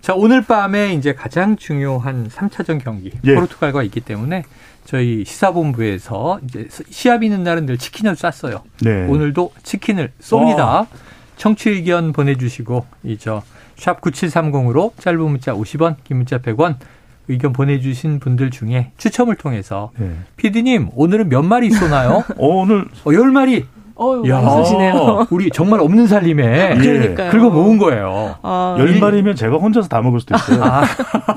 자, 0.01 0.13
오늘 0.15 0.41
밤에 0.41 0.93
이제 0.93 1.13
가장 1.13 1.55
중요한 1.55 2.27
3차전 2.27 2.83
경기 2.83 3.11
예. 3.23 3.35
포르투갈과 3.35 3.83
있기 3.83 4.01
때문에 4.01 4.43
저희 4.85 5.23
시사본부에서 5.25 6.39
이제 6.43 6.67
시합 6.89 7.23
있는 7.23 7.43
날은 7.43 7.65
늘 7.65 7.77
치킨을 7.77 8.15
쐈어요. 8.15 8.63
네. 8.81 9.05
오늘도 9.07 9.53
치킨을 9.63 10.11
쏩니다. 10.19 10.87
청취 11.37 11.69
의견 11.69 12.11
보내주시고 12.11 12.85
이저 13.03 13.43
샵 13.77 14.01
9730으로 14.01 14.91
짧은 14.99 15.19
문자 15.21 15.53
50원, 15.53 15.95
긴 16.03 16.17
문자 16.17 16.37
100원 16.37 16.75
의견 17.27 17.53
보내주신 17.53 18.19
분들 18.19 18.51
중에 18.51 18.91
추첨을 18.97 19.35
통해서 19.35 19.91
네. 19.97 20.11
피디님 20.37 20.89
오늘은 20.95 21.29
몇 21.29 21.41
마리 21.43 21.69
쏘나요? 21.71 22.23
어, 22.37 22.47
오늘 22.47 22.81
어, 23.03 23.09
10마리. 23.11 23.65
어유 23.95 24.27
야, 24.27 24.41
많이 24.41 24.63
쓰시네요. 24.65 25.27
우리 25.29 25.51
정말 25.51 25.79
없는 25.79 26.07
살림에 26.07 26.73
그러니까요. 26.81 27.29
긁어 27.29 27.51
모은 27.51 27.77
거예요. 27.77 28.35
아, 28.41 28.75
열 28.79 28.99
마리면 28.99 29.35
제가 29.35 29.57
혼자서 29.57 29.87
다 29.87 30.01
먹을 30.01 30.19
수도 30.19 30.33
있어요. 30.35 30.63
아, 30.63 30.81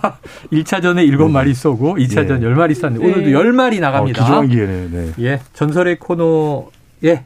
1차전에 0.50 1.06
7마리 1.10 1.52
쏘고 1.54 1.96
2차전 1.96 2.42
예. 2.42 2.46
10마리 2.46 2.74
쐈는데 2.74 2.98
오늘도 2.98 3.20
네. 3.20 3.32
10마리 3.32 3.76
어, 3.76 3.80
나갑니다. 3.80 4.22
기조한 4.24 4.48
기회네. 4.48 4.88
네. 4.90 5.12
예, 5.20 5.40
전설의 5.52 5.98
코너에 5.98 7.24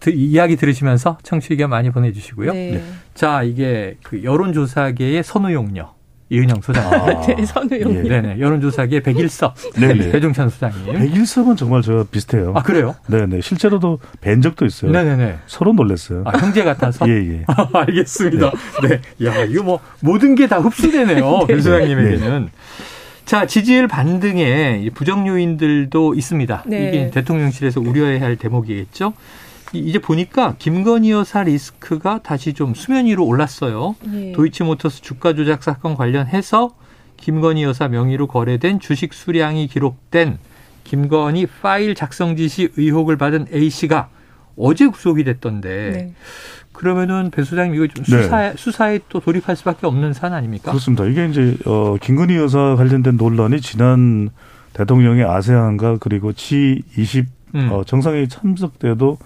드- 0.00 0.10
이야기 0.10 0.56
들으시면서 0.56 1.18
청취 1.22 1.52
의견 1.52 1.70
많이 1.70 1.90
보내주시고요. 1.90 2.52
네. 2.52 2.82
자, 3.14 3.44
이게 3.44 3.96
그 4.02 4.24
여론조사계의 4.24 5.22
선우용녀 5.22 5.94
이은영 6.28 6.60
소장님. 6.60 6.92
아, 6.92 7.20
네, 7.26 7.44
선우용. 7.46 7.94
예. 8.04 8.08
네네. 8.08 8.40
여론조사계 8.40 9.00
백일섭 9.00 9.54
네네. 9.74 10.10
배종찬 10.12 10.48
소장님. 10.48 10.92
백일섭은 10.98 11.56
정말 11.56 11.82
저 11.82 12.04
비슷해요. 12.10 12.52
아 12.56 12.62
그래요? 12.62 12.96
네네. 13.08 13.40
실제로도 13.42 14.00
뵌 14.20 14.40
적도 14.42 14.66
있어요. 14.66 14.90
네네네. 14.90 15.38
서로 15.46 15.72
놀랐어요. 15.72 16.22
아 16.26 16.36
형제 16.38 16.64
같아서. 16.64 17.06
예, 17.10 17.12
예. 17.12 17.44
알겠습니다. 17.72 18.50
네. 18.82 19.00
야 19.26 19.44
이거 19.44 19.62
뭐 19.62 19.80
모든 20.00 20.34
게 20.34 20.46
다 20.46 20.58
흡수되네요. 20.58 21.46
배 21.46 21.60
소장님에게는. 21.60 22.48
자 23.24 23.46
지지율 23.46 23.88
반등에 23.88 24.80
이 24.84 24.90
부정 24.90 25.26
요인들도 25.26 26.14
있습니다. 26.14 26.62
네. 26.66 26.88
이게 26.88 27.10
대통령실에서 27.10 27.80
우려해야 27.80 28.20
할 28.20 28.36
대목이겠죠. 28.36 29.12
이제 29.72 29.98
보니까 29.98 30.54
김건희 30.58 31.10
여사 31.10 31.42
리스크가 31.42 32.20
다시 32.22 32.52
좀 32.52 32.74
수면 32.74 33.06
위로 33.06 33.24
올랐어요. 33.24 33.96
예. 34.12 34.32
도이치모터스 34.32 35.02
주가 35.02 35.34
조작 35.34 35.62
사건 35.62 35.94
관련해서 35.94 36.74
김건희 37.16 37.62
여사 37.62 37.88
명의로 37.88 38.26
거래된 38.26 38.80
주식 38.80 39.12
수량이 39.14 39.66
기록된 39.68 40.38
김건희 40.84 41.46
파일 41.46 41.94
작성 41.94 42.36
지시 42.36 42.70
의혹을 42.76 43.16
받은 43.16 43.46
A 43.52 43.70
씨가 43.70 44.08
어제 44.56 44.86
구속이 44.86 45.24
됐던데 45.24 45.90
네. 45.92 46.14
그러면은 46.72 47.30
배 47.30 47.42
소장님 47.42 47.74
이거 47.74 47.92
좀 47.92 48.04
네. 48.04 48.22
수사에 48.22 48.52
수사에 48.56 49.00
또 49.08 49.20
돌입할 49.20 49.56
수밖에 49.56 49.86
없는 49.86 50.12
사안 50.12 50.34
아닙니까? 50.34 50.70
그렇습니다. 50.70 51.04
이게 51.06 51.26
이제 51.26 51.56
어 51.64 51.96
김건희 52.00 52.36
여사 52.36 52.76
관련된 52.76 53.16
논란이 53.16 53.60
지난 53.60 54.30
대통령의 54.74 55.24
아세안과 55.24 55.96
그리고 56.00 56.32
G20 56.32 57.26
음. 57.54 57.68
어, 57.72 57.84
정상회의 57.84 58.28
참석 58.28 58.78
때도 58.78 59.18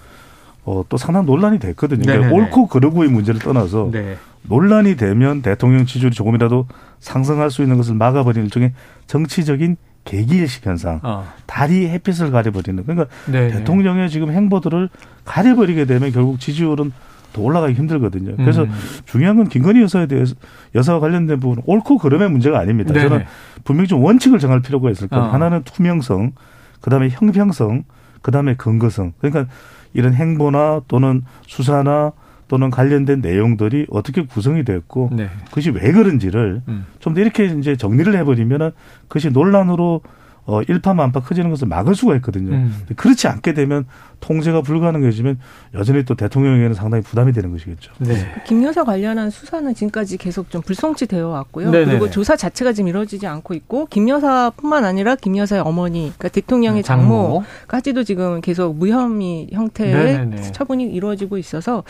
어, 0.65 0.85
또 0.89 0.97
상당 0.97 1.27
논란이 1.27 1.59
됐거든요. 1.59 2.03
그러니까. 2.03 2.33
옳고 2.33 2.67
그르고의 2.69 3.11
문제를 3.11 3.41
떠나서 3.41 3.91
네. 3.93 4.17
논란이 4.43 4.97
되면 4.97 5.43
대통령 5.43 5.87
지지율이 5.87 6.15
조금이라도 6.15 6.67
상승할 6.99 7.51
수 7.51 7.63
있는 7.63 7.77
것을 7.77 7.95
막아버리는 7.95 8.45
일종의 8.47 8.73
정치적인 9.07 9.77
계기일식 10.05 10.67
현상. 10.67 11.01
어. 11.03 11.27
다리 11.47 11.89
햇빛을 11.89 12.31
가려버리는. 12.31 12.83
그러니까 12.85 13.07
네. 13.31 13.51
대통령의 13.51 14.11
지금 14.11 14.31
행보들을 14.31 14.89
가려버리게 15.25 15.85
되면 15.85 16.11
결국 16.11 16.41
지지율은 16.41 16.93
더 17.33 17.43
올라가기 17.43 17.75
힘들거든요. 17.75 18.37
그래서 18.37 18.65
음. 18.65 18.73
중요한 19.05 19.37
건 19.37 19.49
김건희 19.49 19.83
여사에 19.83 20.07
대해서 20.07 20.35
여사와 20.75 20.99
관련된 20.99 21.39
부분은 21.39 21.63
옳고 21.67 21.99
그름의 21.99 22.29
문제가 22.29 22.59
아닙니다. 22.59 22.93
네네. 22.93 23.09
저는 23.09 23.25
분명히 23.63 23.87
좀 23.87 24.03
원칙을 24.03 24.39
정할 24.41 24.61
필요가 24.61 24.91
있을 24.91 25.07
거예요. 25.07 25.27
어. 25.27 25.29
하나는 25.29 25.63
투명성, 25.63 26.33
그다음에 26.81 27.09
형평성, 27.11 27.85
그다음에 28.23 28.57
근거성. 28.57 29.13
그러니까 29.21 29.53
이런 29.93 30.15
행보나 30.15 30.83
또는 30.89 31.23
수사나 31.47 32.13
또는 32.49 32.71
관련된 32.71 33.21
내용들이 33.21 33.87
어떻게 33.91 34.25
구성이 34.25 34.65
됐고 34.65 35.11
네. 35.13 35.29
그것이 35.47 35.71
왜 35.71 35.93
그런지를 35.93 36.63
음. 36.67 36.85
좀더 36.99 37.21
이렇게 37.21 37.45
이제 37.47 37.77
정리를 37.77 38.13
해버리면은 38.17 38.73
그것이 39.07 39.31
논란으로 39.31 40.03
어, 40.51 40.63
일파만파 40.63 41.21
커지는 41.21 41.51
것을 41.51 41.69
막을 41.69 41.95
수가 41.95 42.17
있거든요. 42.17 42.53
음. 42.53 42.75
그렇지 42.97 43.29
않게 43.29 43.55
되면 43.55 43.87
통제가 44.19 44.63
불가능해지면 44.63 45.39
여전히 45.75 46.05
또 46.05 46.15
대통령에게는 46.15 46.75
상당히 46.75 47.03
부담이 47.03 47.33
되는 47.33 47.53
것이겠죠. 47.53 47.93
네. 47.99 48.27
김 48.47 48.65
여사 48.65 48.83
관련한 48.85 49.31
수사는 49.31 49.73
지금까지 49.75 50.19
계속 50.19 50.51
좀 50.51 50.61
불송치되어 50.61 51.27
왔고요. 51.29 51.71
네네네. 51.71 51.91
그리고 51.91 52.11
조사 52.11 52.37
자체가 52.37 52.73
지금 52.73 52.89
이루어지지 52.89 53.27
않고 53.27 53.55
있고 53.55 53.87
김 53.87 54.09
여사뿐만 54.09 54.85
아니라 54.85 55.15
김 55.15 55.37
여사의 55.37 55.63
어머니, 55.63 56.13
그러니까 56.19 56.29
대통령의 56.29 56.83
장모. 56.83 57.45
장모까지도 57.45 58.05
지금 58.05 58.41
계속 58.41 58.77
무혐의 58.77 59.49
형태의 59.53 59.95
네네네. 59.95 60.53
처분이 60.53 60.85
이루어지고 60.85 61.39
있어서 61.39 61.85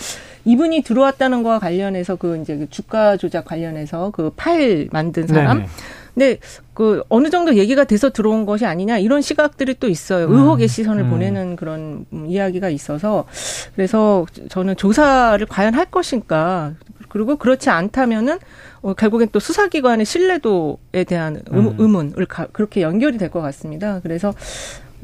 이분이 0.44 0.82
들어왔다는 0.82 1.42
거와 1.42 1.58
관련해서 1.58 2.16
그 2.16 2.38
이제 2.40 2.56
그 2.56 2.68
주가 2.70 3.16
조작 3.16 3.46
관련해서 3.46 4.10
그 4.10 4.30
파일 4.36 4.88
만든 4.92 5.26
사람 5.26 5.58
네네. 5.58 5.68
근데 6.14 6.38
그 6.74 7.02
어느 7.08 7.30
정도 7.30 7.54
얘기가 7.54 7.84
돼서 7.84 8.10
들어온 8.10 8.46
것이 8.46 8.66
아니냐 8.66 8.98
이런 8.98 9.20
시각들이 9.22 9.74
또 9.78 9.88
있어요. 9.88 10.26
음. 10.26 10.32
의혹의 10.34 10.68
시선을 10.68 11.04
음. 11.04 11.10
보내는 11.10 11.56
그런 11.56 12.06
음, 12.12 12.26
이야기가 12.26 12.68
있어서 12.70 13.24
그래서 13.74 14.26
저는 14.48 14.76
조사를 14.76 15.44
과연 15.46 15.74
할 15.74 15.86
것인가 15.86 16.74
그리고 17.08 17.36
그렇지 17.36 17.70
않다면은 17.70 18.38
어, 18.82 18.94
결국엔 18.94 19.28
또 19.32 19.40
수사기관의 19.40 20.06
신뢰도에 20.06 21.04
대한 21.06 21.36
의, 21.36 21.42
음. 21.52 21.74
의문을 21.78 22.26
가, 22.26 22.46
그렇게 22.52 22.82
연결이 22.82 23.18
될 23.18 23.30
것 23.30 23.40
같습니다. 23.42 24.00
그래서 24.02 24.32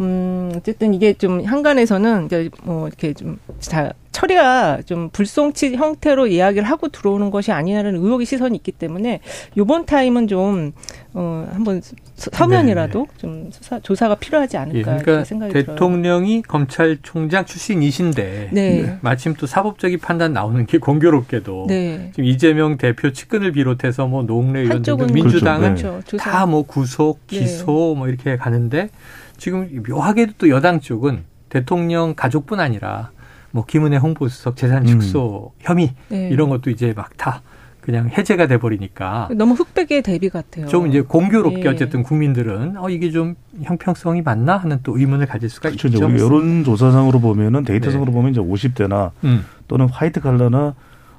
음, 0.00 0.52
어쨌든 0.56 0.94
이게 0.94 1.12
좀 1.14 1.44
한간에서는 1.44 2.26
이제 2.26 2.50
뭐 2.64 2.86
이렇게 2.86 3.12
좀 3.14 3.38
자, 3.60 3.92
처리가 4.16 4.80
좀 4.86 5.10
불송치 5.10 5.76
형태로 5.76 6.26
이야기를 6.28 6.66
하고 6.66 6.88
들어오는 6.88 7.30
것이 7.30 7.52
아니냐는 7.52 7.96
의혹의 7.96 8.24
시선이 8.24 8.56
있기 8.56 8.72
때문에 8.72 9.20
요번 9.58 9.84
타임은 9.84 10.26
좀, 10.26 10.72
어, 11.12 11.46
한번 11.52 11.82
서- 11.82 12.30
서면이라도 12.32 13.08
좀 13.18 13.50
수사, 13.52 13.78
조사가 13.78 14.14
필요하지 14.14 14.56
예, 14.56 14.60
않을까 14.60 14.82
그러니까 14.84 15.12
이렇게 15.12 15.24
생각이 15.26 15.52
들어요. 15.52 15.66
대통령이 15.66 16.40
검찰총장 16.42 17.44
출신이신데 17.44 18.50
네. 18.54 18.98
마침 19.02 19.34
또 19.34 19.46
사법적인 19.46 19.98
판단 19.98 20.32
나오는 20.32 20.64
게 20.64 20.78
공교롭게도 20.78 21.66
네. 21.68 22.10
지금 22.14 22.24
이재명 22.24 22.78
대표 22.78 23.12
측근을 23.12 23.52
비롯해서 23.52 24.06
뭐 24.06 24.22
노웅래 24.22 24.60
의원 24.60 24.80
등 24.82 24.92
한쪽은 24.94 25.12
민주당은 25.12 25.60
그렇죠. 25.74 25.90
그렇죠. 25.90 26.06
조사. 26.16 26.30
다뭐 26.30 26.62
구속, 26.62 27.20
네. 27.26 27.40
기소 27.40 27.94
뭐 27.94 28.08
이렇게 28.08 28.38
가는데 28.38 28.88
지금 29.36 29.82
묘하게도 29.86 30.32
또 30.38 30.48
여당 30.48 30.80
쪽은 30.80 31.24
대통령 31.50 32.14
가족뿐 32.14 32.60
아니라 32.60 33.10
뭐 33.56 33.64
김은혜 33.64 33.96
홍보수석 33.96 34.56
재산 34.56 34.82
음. 34.82 34.86
축소 34.86 35.52
혐의 35.60 35.94
네. 36.08 36.28
이런 36.28 36.50
것도 36.50 36.70
이제 36.70 36.92
막 36.94 37.16
다 37.16 37.42
그냥 37.80 38.08
해제가 38.08 38.48
돼 38.48 38.58
버리니까 38.58 39.28
너무 39.36 39.54
흑백의 39.54 40.02
대비 40.02 40.28
같아요. 40.28 40.66
좀 40.66 40.88
이제 40.88 41.00
공교롭게 41.02 41.62
예. 41.64 41.68
어쨌든 41.68 42.02
국민들은 42.02 42.76
어 42.78 42.90
이게 42.90 43.12
좀 43.12 43.36
형평성이 43.62 44.22
맞나 44.22 44.56
하는 44.56 44.80
또 44.82 44.98
의문을 44.98 45.26
가질 45.26 45.48
수가 45.48 45.68
그렇죠. 45.68 45.86
있죠. 45.86 45.98
이제 45.98 46.04
우리 46.04 46.20
여론 46.20 46.64
조사상으로 46.64 47.20
보면은 47.20 47.64
데이터상으로 47.64 48.10
네. 48.10 48.12
보면 48.12 48.32
이제 48.32 48.40
50대나 48.40 49.12
음. 49.22 49.44
또는 49.68 49.88
화이트 49.88 50.20
칼라나 50.20 50.74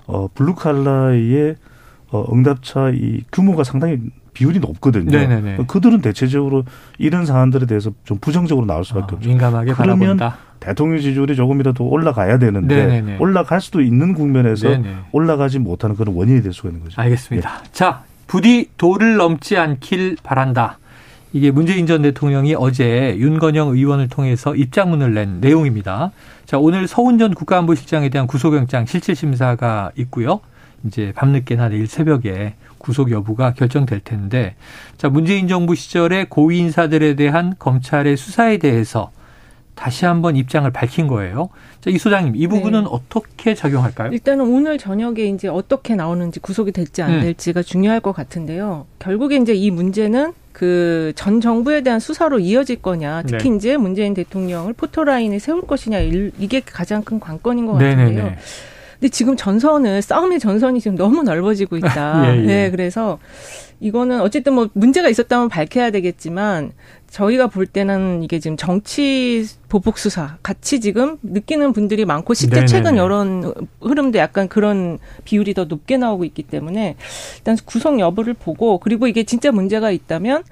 어, 0.08 0.28
블루 0.34 0.56
칼라의 0.56 1.56
어, 2.10 2.26
응답차 2.34 2.90
이 2.90 3.24
규모가 3.32 3.64
상당히 3.64 4.00
비율이 4.38 4.60
높거든요. 4.60 5.10
네네네. 5.10 5.58
그들은 5.66 6.02
대체적으로 6.02 6.64
이런 7.00 7.26
사안들에 7.26 7.66
대해서 7.66 7.92
좀 8.04 8.20
부정적으로 8.20 8.68
나올 8.68 8.86
수밖에 8.86 9.14
어, 9.14 9.16
없죠. 9.16 9.28
민감하게 9.28 9.74
그러면 9.74 10.18
바라본다. 10.18 10.38
대통령 10.60 11.00
지지율이 11.02 11.36
조금이라도 11.36 11.84
올라가야 11.88 12.38
되는데 12.38 12.76
네네네. 12.76 13.18
올라갈 13.20 13.60
수도 13.62 13.82
있는 13.82 14.14
국면에서 14.14 14.70
네네. 14.70 14.96
올라가지 15.12 15.58
못하는 15.58 15.96
그런 15.96 16.16
원인이 16.16 16.44
될 16.44 16.54
수가 16.54 16.70
있는 16.70 16.84
거죠. 16.84 17.02
알겠습니다. 17.02 17.64
자, 17.72 18.04
부디 18.28 18.70
도를 18.78 19.18
넘지 19.18 19.58
않길 19.58 20.18
바란다. 20.22 20.78
이게 21.34 21.50
문재인 21.50 21.88
전 21.88 22.04
대통령이 22.04 22.56
어제 22.56 23.16
윤건영 23.18 23.70
의원을 23.70 24.08
통해서 24.08 24.56
입장문을 24.56 25.16
낸 25.16 25.40
내용입니다. 25.42 26.12
자, 26.46 26.60
오늘 26.60 26.88
서훈 26.88 27.18
전 27.18 27.34
국가안보실장에 27.34 28.10
대한 28.10 28.28
구속영장 28.28 28.86
실질심사가 28.86 29.92
있고요. 29.98 30.42
이제 30.86 31.12
밤늦게나 31.16 31.70
내일 31.70 31.88
새벽에 31.88 32.54
구속 32.78 33.12
여부가 33.12 33.54
결정될 33.54 34.02
텐데, 34.02 34.56
자, 34.98 35.10
문재인 35.10 35.48
정부 35.48 35.76
시절에 35.76 36.26
고위 36.30 36.60
인사들에 36.60 37.16
대한 37.16 37.56
검찰의 37.60 38.18
수사에 38.18 38.58
대해서 38.58 39.12
다시 39.76 40.06
한번 40.06 40.36
입장을 40.36 40.70
밝힌 40.72 41.06
거예요. 41.08 41.50
자, 41.82 41.92
이 41.92 41.98
소장님, 42.00 42.36
이 42.36 42.48
부분은 42.48 42.84
네. 42.86 42.90
어떻게 42.92 43.54
작용할까요? 43.54 44.12
일단은 44.12 44.46
오늘 44.46 44.80
저녁에 44.80 45.22
이제 45.26 45.48
어떻게 45.48 45.94
나오는지 45.96 46.40
구속이 46.40 46.72
될지 46.72 47.04
안 47.04 47.14
음. 47.14 47.22
될지가 47.22 47.62
중요할 47.62 48.00
것 48.00 48.12
같은데요. 48.14 48.88
결국에 48.98 49.38
이제 49.38 49.54
이 49.54 49.70
문제는 49.70 50.34
그 50.52 51.14
전 51.16 51.40
정부에 51.40 51.82
대한 51.82 52.00
수사로 52.00 52.40
이어질 52.40 52.82
거냐, 52.82 53.22
특히 53.28 53.52
네. 53.52 53.56
이제 53.56 53.78
문재인 53.78 54.16
대통령을 54.16 54.74
포토라인에 54.74 55.38
세울 55.38 55.62
것이냐, 55.68 56.00
일- 56.00 56.32
이게 56.40 56.60
가장 56.62 57.04
큰 57.04 57.20
관건인 57.20 57.68
것 57.68 57.74
같은데요. 57.74 58.08
네네네. 58.08 58.38
근데 59.00 59.10
지금 59.10 59.38
전선을 59.38 60.02
싸움의 60.02 60.40
전선이 60.40 60.82
지금 60.82 60.98
너무 60.98 61.24
넓어지고 61.24 61.78
있다. 61.78 62.34
예, 62.36 62.38
예. 62.38 62.46
네, 62.46 62.72
그래서 62.72 63.20
이거는 63.80 64.22
어쨌든 64.22 64.54
뭐 64.54 64.70
문제가 64.74 65.08
있었다면 65.08 65.50
밝혀야 65.50 65.92
되겠지만 65.92 66.72
저희가 67.12 67.48
볼 67.48 67.68
때는 67.68 68.24
이게 68.24 68.40
지금 68.40 68.58
정치 68.58 69.46
보복 69.70 69.98
수사 69.98 70.38
같이 70.42 70.80
지금 70.80 71.18
느끼는 71.22 71.74
분들이 71.74 72.04
많고 72.04 72.34
실제 72.34 72.56
네네네. 72.56 72.68
최근 72.68 72.98
여론 72.98 73.54
흐름도 73.82 74.18
약간 74.18 74.48
그런 74.48 74.98
비율이 75.26 75.54
더 75.54 75.66
높게 75.66 75.98
나오고 75.98 76.26
있기 76.26 76.44
때문에 76.44 76.96
일단 77.38 77.56
구속 77.66 78.00
여부를 78.00 78.34
보고 78.34 78.80
그리고 78.80 79.08
이게 79.08 79.24
진짜 79.24 79.52
문제가 79.52 79.92
있다면 79.92 80.44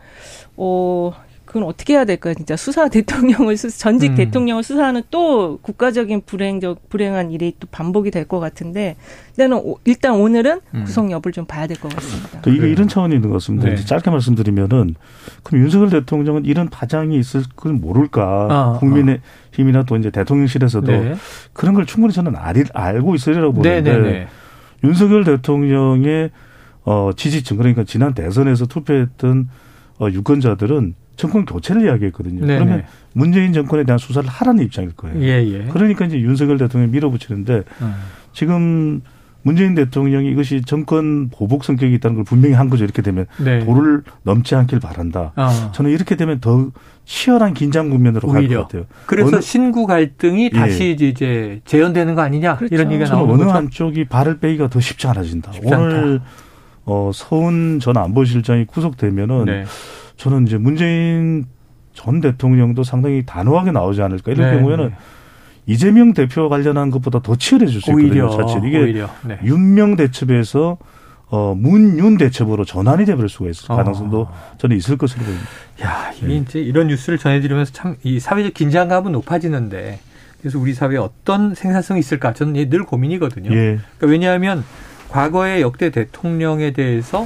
어 0.55 1.13
그건 1.55 1.69
어떻게 1.69 1.93
해야 1.93 2.03
될까요? 2.03 2.33
진짜 2.33 2.57
수사 2.57 2.89
대통령을 2.91 3.55
수, 3.55 3.69
전직 3.79 4.11
음. 4.11 4.15
대통령을 4.15 4.61
수사하는 4.61 5.03
또 5.09 5.57
국가적인 5.61 6.23
불행적 6.25 6.89
불행한 6.89 7.31
일이 7.31 7.53
또 7.61 7.67
반복이 7.71 8.11
될 8.11 8.25
것 8.25 8.41
같은데 8.41 8.97
일단은 9.29 9.57
오- 9.63 9.77
일단 9.85 10.15
오늘은 10.15 10.59
음. 10.73 10.83
구속 10.83 11.09
여부를 11.11 11.31
좀 11.31 11.45
봐야 11.45 11.65
될 11.65 11.77
것 11.77 11.95
같습니다. 11.95 12.41
또 12.41 12.51
이게. 12.51 12.67
이런 12.69 12.89
차원이 12.89 13.15
있는 13.15 13.29
것 13.29 13.35
같습니다. 13.35 13.67
네. 13.69 13.75
이제 13.75 13.85
짧게 13.85 14.09
말씀드리면은 14.11 14.95
그럼 15.43 15.61
윤석열 15.63 15.89
대통령은 15.91 16.43
이런 16.43 16.67
파장이 16.69 17.17
있을 17.19 17.43
걸 17.55 17.71
모를까? 17.73 18.47
아, 18.49 18.77
국민의 18.79 19.21
힘이나 19.53 19.83
또 19.83 19.95
이제 19.95 20.09
대통령실에서도 20.09 20.87
네. 20.91 21.15
그런 21.53 21.73
걸 21.73 21.85
충분히 21.85 22.13
저는 22.13 22.35
알, 22.35 22.65
알고 22.73 23.15
있으리라고 23.15 23.53
보는데 23.53 23.81
네네네. 23.81 24.27
윤석열 24.83 25.23
대통령의 25.23 26.31
어, 26.83 27.11
지지층 27.15 27.55
그러니까 27.57 27.85
지난 27.85 28.13
대선에서 28.13 28.65
투표했던 28.65 29.49
어, 30.01 30.07
유권자들은 30.11 30.95
정권 31.15 31.45
교체를 31.45 31.85
이야기했거든요. 31.85 32.45
네네. 32.45 32.59
그러면 32.59 32.83
문재인 33.13 33.53
정권에 33.53 33.83
대한 33.83 33.97
수사를 33.97 34.27
하라는 34.27 34.63
입장일 34.63 34.91
거예요. 34.95 35.21
예, 35.21 35.43
예. 35.45 35.67
그러니까 35.71 36.05
이제 36.05 36.19
윤석열 36.19 36.57
대통령이 36.57 36.91
밀어붙이는데 36.91 37.63
음. 37.81 37.93
지금 38.33 39.01
문재인 39.43 39.75
대통령이 39.75 40.31
이것이 40.31 40.63
정권 40.65 41.29
보복 41.29 41.63
성격이 41.65 41.93
있다는 41.95 42.15
걸 42.15 42.23
분명히 42.25 42.55
한 42.55 42.69
거죠. 42.69 42.83
이렇게 42.83 43.01
되면 43.03 43.27
네. 43.37 43.63
도를 43.63 44.01
넘지 44.23 44.55
않길 44.55 44.79
바란다. 44.79 45.33
어. 45.35 45.71
저는 45.71 45.91
이렇게 45.91 46.15
되면 46.15 46.39
더 46.39 46.71
치열한 47.05 47.53
긴장 47.53 47.91
국면으로 47.91 48.27
갈. 48.27 48.47
것 48.47 48.61
같아요. 48.63 48.85
그래서 49.05 49.27
어느- 49.27 49.41
신구 49.41 49.85
갈등이 49.85 50.45
예. 50.45 50.49
다시 50.57 50.91
이제 50.99 51.61
재현되는 51.63 52.15
거 52.15 52.21
아니냐 52.23 52.55
그렇죠. 52.57 52.73
이런 52.73 52.87
얘기가 52.91 53.05
저는 53.05 53.19
나오는 53.19 53.35
어느 53.35 53.43
거죠. 53.43 53.55
한쪽이 53.57 54.05
발을 54.05 54.39
빼기가 54.39 54.69
더 54.69 54.79
쉽지 54.79 55.05
않아진다. 55.07 55.51
쉽지 55.53 55.67
않다. 55.71 55.77
오늘 55.97 56.21
어, 56.85 57.11
서훈 57.13 57.79
전 57.79 57.97
안보실장이 57.97 58.65
구속되면은 58.65 59.45
네. 59.45 59.65
저는 60.17 60.47
이제 60.47 60.57
문재인 60.57 61.45
전 61.93 62.21
대통령도 62.21 62.83
상당히 62.83 63.23
단호하게 63.25 63.71
나오지 63.71 64.01
않을까 64.01 64.31
이런 64.31 64.51
네, 64.51 64.57
경우에는 64.57 64.89
네. 64.89 64.95
이재명 65.67 66.13
대표 66.13 66.49
관련한 66.49 66.91
것보다 66.91 67.19
더 67.19 67.35
치열해질 67.35 67.81
수 67.81 67.91
있거든요. 67.91 68.29
사실 68.29 68.63
이게 68.65 68.77
오히려 68.79 69.09
네. 69.25 69.39
윤명 69.43 69.95
대첩에서 69.95 70.77
어, 71.27 71.55
문윤 71.57 72.17
대첩으로 72.17 72.65
전환이 72.65 73.05
돼버릴 73.05 73.29
수가 73.29 73.49
있을 73.49 73.71
어. 73.71 73.75
가능성도 73.77 74.27
저는 74.59 74.77
있을 74.77 74.97
것으로 74.97 75.23
보입니다. 75.25 75.47
야, 75.83 76.11
이게 76.15 76.27
네. 76.27 76.35
이제 76.37 76.59
이런 76.59 76.87
뉴스를 76.87 77.17
전해드리면서 77.17 77.73
참 77.73 77.95
이 78.03 78.19
사회적 78.19 78.53
긴장감은 78.53 79.11
높아지는데 79.13 79.99
그래서 80.39 80.59
우리 80.59 80.75
사회에 80.75 80.97
어떤 80.97 81.55
생산성이 81.55 81.99
있을까 81.99 82.33
저는 82.33 82.69
늘 82.69 82.83
고민이거든요. 82.83 83.49
예. 83.51 83.79
그러니까 83.97 84.07
왜냐하면 84.07 84.63
과거의 85.09 85.61
역대 85.61 85.89
대통령에 85.89 86.71
대해서 86.71 87.25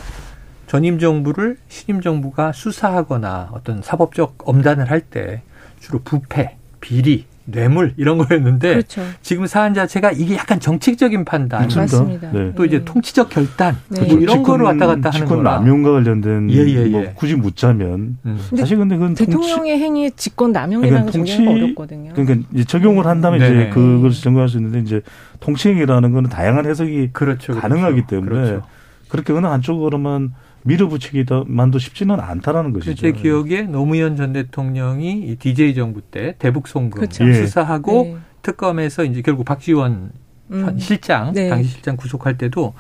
전임 0.70 1.00
정부를 1.00 1.58
신임 1.68 2.00
정부가 2.00 2.52
수사하거나 2.52 3.50
어떤 3.54 3.82
사법적 3.82 4.38
엄단을 4.46 4.92
할 4.92 5.02
때 5.02 5.42
주로 5.80 5.98
부패, 6.04 6.58
비리, 6.80 7.26
뇌물 7.46 7.94
이런 7.98 8.20
거였는데 8.20 8.70
그렇죠. 8.74 9.02
지금 9.24 9.48
사안 9.48 9.74
자체가 9.74 10.12
이게 10.12 10.36
약간 10.36 10.60
정치적인 10.60 11.26
판단, 11.26 11.62
맞습니다. 11.64 11.82
맞습니다. 11.98 12.32
네. 12.32 12.54
또 12.56 12.66
이제 12.66 12.78
네. 12.80 12.86
통치적 12.86 13.30
결단 13.30 13.78
네. 13.88 14.02
뭐 14.02 14.20
이런 14.20 14.44
거를 14.44 14.66
왔다 14.66 14.86
갔다 14.86 15.10
하는 15.10 15.26
직권 15.26 15.38
거라. 15.40 15.56
남용과 15.56 15.92
관련된 15.94 16.52
예, 16.52 16.58
예, 16.68 16.86
뭐 16.86 17.02
예. 17.02 17.14
굳이 17.16 17.34
묻자면 17.36 18.18
음. 18.26 18.40
사실 18.56 18.78
근데 18.78 18.96
그건 18.98 19.16
대통령의 19.16 19.80
행위에 19.80 20.12
직권 20.12 20.52
남용이라는 20.52 21.12
통치- 21.12 21.48
어렵거든요. 21.48 22.12
그러니까 22.14 22.48
이제 22.54 22.64
적용을 22.66 23.08
한다면 23.08 23.40
네네. 23.40 23.56
이제 23.62 23.70
그것을 23.72 24.22
적용할 24.22 24.48
수 24.50 24.58
있는데 24.58 24.82
이제 24.82 25.02
통치행위라는 25.40 26.12
거는 26.12 26.30
다양한 26.30 26.68
해석이 26.68 27.10
그렇죠, 27.14 27.54
그렇죠. 27.54 27.62
가능하기 27.62 28.06
때문에 28.06 28.30
그렇죠. 28.30 28.64
그렇게 29.08 29.34
어느 29.34 29.48
한쪽으로만 29.48 30.34
밀어붙이기만도 30.70 31.80
쉽지는 31.80 32.20
않다라는 32.20 32.74
것이죠. 32.74 32.96
제 32.96 33.12
기억에 33.12 33.64
노무현 33.64 34.16
전 34.16 34.34
대통령이 34.34 35.20
이 35.20 35.36
DJ 35.36 35.74
정부 35.76 36.02
때 36.02 36.36
대북 36.40 36.68
송금 36.68 37.02
그렇죠. 37.02 37.28
예. 37.28 37.34
수사하고 37.34 38.04
네. 38.04 38.18
특검에서 38.42 39.04
이제 39.04 39.22
결국 39.22 39.46
박지원 39.46 40.12
음. 40.52 40.80
실장 40.80 41.34
네. 41.34 41.50
당시 41.50 41.70
실장 41.70 41.96
구속할 41.98 42.38
때도 42.38 42.74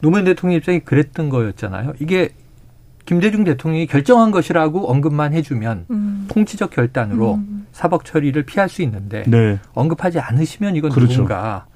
노무현 0.00 0.24
대통령 0.24 0.56
입장이 0.58 0.80
그랬던 0.80 1.28
거였잖아요. 1.28 1.94
이게 2.00 2.30
김대중 3.06 3.44
대통령이 3.44 3.86
결정한 3.86 4.30
것이라고 4.32 4.90
언급만 4.90 5.32
해주면 5.32 5.86
음. 5.90 6.26
통치적 6.28 6.70
결단으로 6.70 7.34
음. 7.34 7.66
사법 7.72 8.04
처리를 8.04 8.42
피할 8.44 8.68
수 8.68 8.82
있는데 8.82 9.22
네. 9.26 9.58
언급하지 9.74 10.18
않으시면 10.18 10.76
이건 10.76 10.90
그렇죠. 10.90 11.12
누군가 11.12 11.66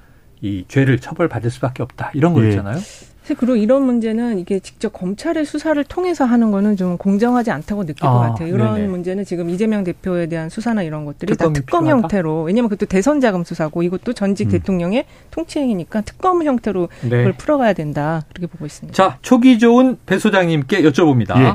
이 0.43 0.65
죄를 0.69 0.99
처벌받을 0.99 1.51
수밖에 1.51 1.83
없다 1.83 2.11
이런 2.15 2.33
예. 2.33 2.41
거였잖아요. 2.41 2.79
사실 2.79 3.10
그리고 3.35 3.57
이런 3.57 3.83
문제는 3.83 4.39
이게 4.39 4.59
직접 4.61 4.93
검찰의 4.93 5.45
수사를 5.45 5.83
통해서 5.85 6.25
하는 6.25 6.51
거는 6.51 6.77
좀 6.77 6.97
공정하지 6.97 7.51
않다고 7.51 7.85
느낄 7.87 8.07
아, 8.07 8.13
것 8.13 8.19
같아요. 8.21 8.49
이런 8.55 8.75
네네. 8.75 8.89
문제는 8.89 9.25
지금 9.25 9.51
이재명 9.51 9.85
대표에 9.85 10.27
대한 10.27 10.49
수사나 10.49 10.83
이런 10.83 11.05
것들이 11.05 11.37
다 11.37 11.53
특검 11.53 11.85
필요하다? 11.85 12.03
형태로 12.03 12.43
왜냐하면 12.43 12.69
그것도 12.69 12.87
대선 12.87 13.21
자금 13.21 13.45
수사고 13.45 13.83
이것도 13.83 14.13
전직 14.13 14.49
음. 14.49 14.51
대통령의 14.51 15.05
통치행위니까 15.31 16.03
특검 16.03 16.43
형태로 16.45 16.89
네. 17.03 17.09
그걸 17.09 17.33
풀어가야 17.33 17.73
된다 17.73 18.23
그렇게 18.29 18.47
보고 18.47 18.67
있습니다. 18.67 18.95
자, 18.95 19.19
초기 19.23 19.59
좋은 19.59 19.99
배 20.07 20.19
소장님께 20.19 20.83
여쭤봅니다. 20.83 21.39
예. 21.39 21.55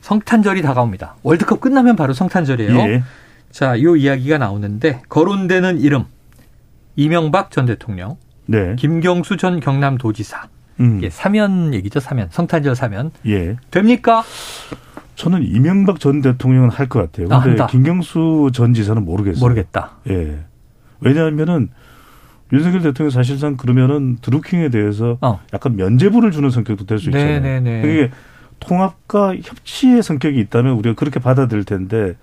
성탄절이 0.00 0.62
다가옵니다. 0.62 1.16
월드컵 1.22 1.60
끝나면 1.60 1.96
바로 1.96 2.12
성탄절이에요. 2.12 2.78
예. 2.78 3.02
자, 3.50 3.80
요 3.82 3.96
이야기가 3.96 4.38
나오는데 4.38 5.02
거론되는 5.08 5.80
이름 5.80 6.04
이명박 6.94 7.50
전 7.50 7.66
대통령, 7.66 8.16
네. 8.46 8.76
김경수 8.76 9.36
전 9.36 9.60
경남도지사. 9.60 10.48
음. 10.80 10.98
이게 10.98 11.10
사면 11.10 11.72
얘기죠, 11.74 12.00
사면. 12.00 12.28
성탄절 12.30 12.74
사면. 12.76 13.10
예. 13.26 13.56
됩니까? 13.70 14.22
저는 15.14 15.42
이명박 15.44 15.98
전 16.00 16.20
대통령은 16.20 16.70
할 16.70 16.88
것 16.88 17.00
같아요. 17.00 17.26
아, 17.30 17.40
근데 17.40 17.60
한다. 17.60 17.66
김경수 17.68 18.50
전 18.52 18.74
지사는 18.74 19.02
모르겠어요. 19.04 19.40
모르겠다. 19.40 19.92
예. 20.10 20.40
왜냐하면은 21.00 21.70
윤석열 22.52 22.82
대통령 22.82 23.10
사실상 23.10 23.56
그러면은 23.56 24.18
드루킹에 24.20 24.68
대해서 24.68 25.18
어. 25.20 25.40
약간 25.52 25.76
면죄부를 25.76 26.30
주는 26.30 26.48
성격도 26.50 26.84
될 26.86 26.98
수 26.98 27.08
있잖아요. 27.08 27.40
네네네. 27.40 27.82
그게 27.82 28.10
통합과 28.60 29.34
협치의 29.42 30.02
성격이 30.02 30.38
있다면 30.40 30.74
우리가 30.74 30.94
그렇게 30.94 31.18
받아들일 31.20 31.64
텐데 31.64 32.14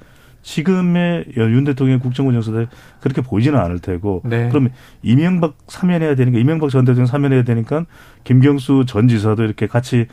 지금의 0.43 1.25
윤 1.37 1.63
대통령 1.63 1.99
국정원 1.99 2.33
정서대 2.35 2.67
그렇게 2.99 3.21
보이지는 3.21 3.57
않을 3.59 3.79
테고 3.79 4.21
네. 4.25 4.49
그러면 4.49 4.71
이명박 5.01 5.55
사면해야 5.67 6.15
되니까 6.15 6.37
이명박 6.37 6.69
전 6.69 6.85
대통령 6.85 7.05
사면해야 7.07 7.43
되니까 7.43 7.85
김경수 8.25 8.83
전 8.87 9.07
지사도 9.07 9.43
이렇게 9.43 9.67
같이 9.67 10.07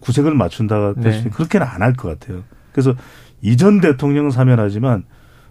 구색을 0.00 0.34
맞춘다 0.34 0.94
네. 0.96 1.10
네. 1.10 1.30
그렇게는 1.30 1.66
안 1.66 1.82
할 1.82 1.94
것 1.94 2.18
같아요. 2.18 2.42
그래서 2.72 2.94
이전 3.42 3.80
대통령은 3.80 4.30
사면하지만 4.30 5.04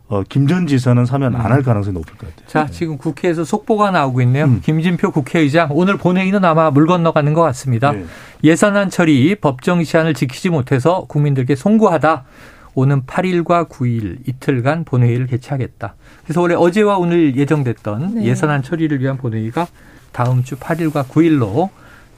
어, 0.07 0.21
김전 0.27 0.67
지사는 0.67 1.05
사면 1.05 1.35
안 1.35 1.51
할 1.51 1.63
가능성이 1.63 1.93
높을 1.93 2.17
것 2.17 2.27
같아요. 2.29 2.47
자, 2.47 2.67
지금 2.69 2.97
국회에서 2.97 3.45
속보가 3.45 3.91
나오고 3.91 4.21
있네요. 4.23 4.45
음. 4.45 4.59
김진표 4.61 5.11
국회의장 5.11 5.69
오늘 5.71 5.97
본회의는 5.97 6.43
아마 6.43 6.71
물 6.71 6.87
건너가는 6.87 7.33
것 7.33 7.41
같습니다. 7.43 7.91
네. 7.93 8.03
예산안 8.43 8.89
처리 8.89 9.35
법정 9.35 9.83
시한을 9.83 10.13
지키지 10.15 10.49
못해서 10.49 11.05
국민들께 11.07 11.55
송구하다. 11.55 12.25
오는 12.75 13.03
8일과 13.03 13.69
9일 13.69 14.27
이틀간 14.27 14.85
본회의를 14.85 15.27
개최하겠다. 15.27 15.95
그래서 16.23 16.41
원래 16.41 16.55
어제와 16.55 16.97
오늘 16.97 17.35
예정됐던 17.35 18.15
네. 18.15 18.25
예산안 18.25 18.63
처리를 18.63 18.99
위한 19.01 19.17
본회의가 19.17 19.67
다음 20.11 20.43
주 20.43 20.55
8일과 20.57 21.05
9일로 21.07 21.69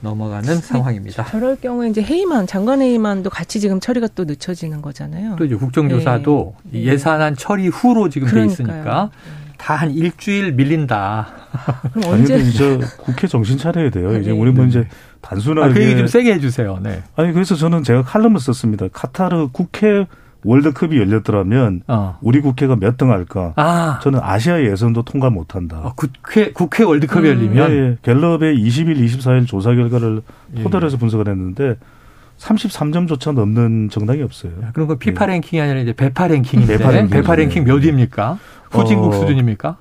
넘어가는 0.02 0.58
상황입니다. 0.58 1.26
저럴 1.26 1.56
경우에 1.58 1.90
이제 1.90 2.02
회의만 2.02 2.48
장관 2.48 2.82
회의만도 2.82 3.30
같이 3.30 3.60
지금 3.60 3.80
처리가 3.80 4.10
또 4.16 4.26
늦춰지는 4.26 4.82
거잖아요. 4.82 5.36
또 5.38 5.46
이제 5.46 5.56
국정조사도 5.56 6.56
네. 6.72 6.80
이 6.80 6.88
예산안 6.88 7.36
처리 7.36 7.68
후로 7.68 8.10
지금 8.10 8.28
돼 8.28 8.34
그러니까요. 8.34 8.54
있으니까 8.54 9.10
다 9.58 9.76
한 9.76 9.90
일주일 9.92 10.52
밀린다. 10.52 11.28
그럼 11.94 12.14
언제 12.14 12.38
이제 12.38 12.80
국회 12.98 13.26
정신 13.26 13.58
차려야 13.58 13.90
돼요. 13.90 14.16
이제 14.20 14.32
네. 14.32 14.38
우리 14.38 14.52
뭐 14.52 14.66
이제 14.66 14.88
단순하게 15.22 15.70
아, 15.70 15.74
그 15.74 15.82
얘기 15.82 15.98
좀 15.98 16.08
세게 16.08 16.34
해주세요. 16.36 16.80
네. 16.84 17.02
아니 17.16 17.32
그래서 17.34 17.56
저는 17.56 17.84
제가 17.84 18.04
칼럼을 18.04 18.40
썼습니다. 18.40 18.88
카타르 18.92 19.48
국회 19.52 20.06
월드컵이 20.46 20.98
열렸더라면 20.98 21.82
어. 21.88 22.18
우리 22.22 22.40
국회가 22.40 22.76
몇 22.76 22.96
등 22.98 23.12
할까? 23.12 23.52
아, 23.58 24.00
저는 24.04 24.20
아시아 24.22 24.62
예선도 24.62 25.04
통과 25.04 25.30
못한다. 25.30 25.80
어, 25.80 25.94
국회 25.96 26.52
국회 26.54 26.84
월드컵이 26.84 27.28
음. 27.28 27.36
열리면 27.36 27.72
예, 27.72 27.76
예. 27.76 27.98
갤럽의 28.04 28.56
20일, 28.58 28.98
24일 29.04 29.48
조사 29.48 29.74
결과를 29.74 30.22
예. 30.58 30.64
토대로 30.64 30.86
해서 30.86 30.96
분석을 30.98 31.28
했는데 31.28 31.76
33점조차 32.38 33.34
넘는 33.34 33.90
정당이 33.90 34.22
없어요. 34.22 34.52
그런 34.74 34.88
거 34.88 34.96
피파 34.98 35.26
랭킹이 35.26 35.62
아니라 35.62 35.80
이제 35.80 35.94
배파 35.94 36.28
랭킹인데 36.28 36.78
배파 36.78 36.92
랭킹. 36.92 37.10
배파 37.10 37.36
랭킹 37.36 37.64
몇 37.66 37.82
위입니까? 37.84 38.38
후진국 38.72 39.14
어. 39.14 39.18
수준입니까? 39.18 39.78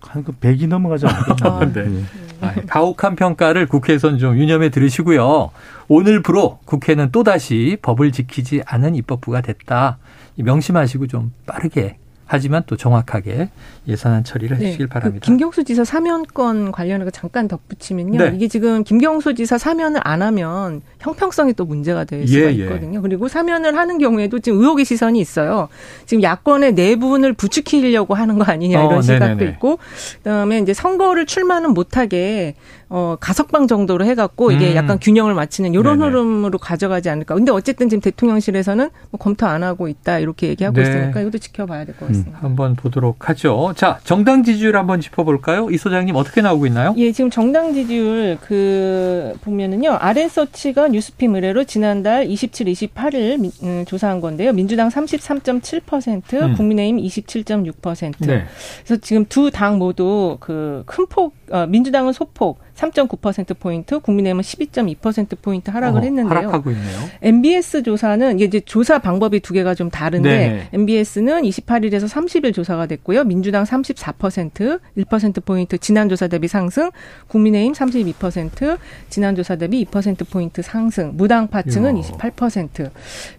한그 0.00 0.32
100이 0.40 0.66
넘어가지 0.68 1.06
않을까? 1.06 1.36
아, 1.48 1.72
네. 1.72 1.80
예. 1.86 2.02
아, 2.40 2.52
가혹한 2.66 3.14
평가를 3.14 3.66
국회에선 3.66 4.18
좀 4.18 4.36
유념해 4.36 4.68
들으시고요. 4.68 5.50
오늘부로 5.86 6.58
국회는 6.64 7.12
또다시 7.12 7.78
법을 7.82 8.10
지키지 8.10 8.62
않은 8.66 8.96
입법부가 8.96 9.42
됐다. 9.42 9.98
이 10.36 10.42
명심하시고 10.42 11.06
좀 11.06 11.32
빠르게 11.46 11.96
하지만 12.32 12.62
또 12.66 12.78
정확하게 12.78 13.50
예산안 13.86 14.24
처리를 14.24 14.56
네. 14.56 14.64
해주시길 14.64 14.86
바랍니다. 14.86 15.22
그 15.22 15.26
김경수 15.26 15.64
지사 15.64 15.84
사면권 15.84 16.72
관련해서 16.72 17.10
잠깐 17.10 17.46
덧붙이면요. 17.46 18.16
네. 18.16 18.32
이게 18.34 18.48
지금 18.48 18.84
김경수 18.84 19.34
지사 19.34 19.58
사면을 19.58 20.00
안 20.02 20.22
하면 20.22 20.80
형평성이 21.00 21.52
또 21.52 21.66
문제가 21.66 22.04
될 22.04 22.26
수가 22.26 22.40
예, 22.40 22.46
예. 22.46 22.64
있거든요. 22.64 23.02
그리고 23.02 23.28
사면을 23.28 23.76
하는 23.76 23.98
경우에도 23.98 24.38
지금 24.38 24.60
의혹의 24.60 24.86
시선이 24.86 25.20
있어요. 25.20 25.68
지금 26.06 26.22
야권의 26.22 26.72
내분을 26.72 27.34
부추기려고 27.34 28.14
하는 28.14 28.38
거 28.38 28.44
아니냐 28.44 28.78
이런 28.78 28.94
어, 28.94 29.02
시각도 29.02 29.26
네네네. 29.26 29.50
있고 29.50 29.78
그다음에 30.18 30.58
이제 30.60 30.72
선거를 30.72 31.26
출마는 31.26 31.74
못하게 31.74 32.54
어 32.94 33.16
가석방 33.18 33.68
정도로 33.68 34.04
해갖고 34.04 34.52
이게 34.52 34.72
음. 34.72 34.76
약간 34.76 34.98
균형을 35.00 35.32
맞추는 35.32 35.72
이런 35.72 35.98
네네. 36.00 36.10
흐름으로 36.10 36.58
가져가지 36.58 37.08
않을까. 37.08 37.34
근데 37.34 37.50
어쨌든 37.50 37.88
지금 37.88 38.02
대통령실에서는 38.02 38.90
뭐 39.10 39.18
검토 39.18 39.46
안 39.46 39.62
하고 39.62 39.88
있다 39.88 40.18
이렇게 40.18 40.48
얘기하고 40.48 40.76
네. 40.76 40.82
있으니까 40.82 41.20
이것도 41.22 41.38
지켜봐야 41.38 41.86
될것 41.86 42.02
음. 42.02 42.08
같습니다. 42.08 42.38
한번 42.42 42.76
보도록 42.76 43.30
하죠. 43.30 43.72
자, 43.76 43.98
정당 44.04 44.42
지지율 44.44 44.76
한번 44.76 45.00
짚어볼까요? 45.00 45.70
이 45.70 45.78
소장님 45.78 46.14
어떻게 46.16 46.42
나오고 46.42 46.66
있나요? 46.66 46.94
예, 46.98 47.10
지금 47.12 47.30
정당 47.30 47.72
지지율 47.72 48.36
그 48.42 49.32
보면은요. 49.40 49.92
아래서치가 49.98 50.88
뉴스픽 50.88 51.30
의뢰로 51.34 51.64
지난달 51.64 52.26
27, 52.26 52.66
28일 52.66 53.38
민- 53.38 53.52
음, 53.62 53.84
조사한 53.86 54.20
건데요. 54.20 54.52
민주당 54.52 54.90
33.7%, 54.90 56.42
음. 56.42 56.54
국민의힘 56.56 56.98
27.6%. 56.98 58.26
네. 58.26 58.44
그래서 58.84 59.00
지금 59.00 59.24
두 59.26 59.50
당 59.50 59.78
모두 59.78 60.36
그 60.40 60.82
큰 60.86 61.06
폭, 61.06 61.34
어, 61.52 61.66
민주당은 61.66 62.14
소폭, 62.14 62.60
3.9%포인트, 62.74 64.00
국민의힘은 64.00 64.42
12.2%포인트 64.42 65.70
하락을 65.70 66.00
어, 66.00 66.02
했는데요. 66.02 66.38
하락하고 66.38 66.70
있네요. 66.70 66.98
MBS 67.20 67.82
조사는 67.82 68.36
이게 68.36 68.46
이제 68.46 68.60
조사 68.60 68.98
방법이 68.98 69.40
두 69.40 69.52
개가 69.52 69.74
좀 69.74 69.90
다른데 69.90 70.28
네네. 70.30 70.68
MBS는 70.72 71.42
28일에서 71.42 72.08
30일 72.08 72.54
조사가 72.54 72.86
됐고요. 72.86 73.24
민주당 73.24 73.64
34%, 73.64 74.80
1% 74.96 75.44
포인트 75.44 75.76
지난 75.76 76.08
조사 76.08 76.26
대비 76.26 76.48
상승, 76.48 76.90
국민의힘 77.28 77.74
32%, 77.74 78.78
지난 79.10 79.36
조사 79.36 79.56
대비 79.56 79.84
2% 79.84 80.30
포인트 80.30 80.62
상승, 80.62 81.12
무당파층은 81.18 81.98
이야. 81.98 82.02
28% 82.02 82.90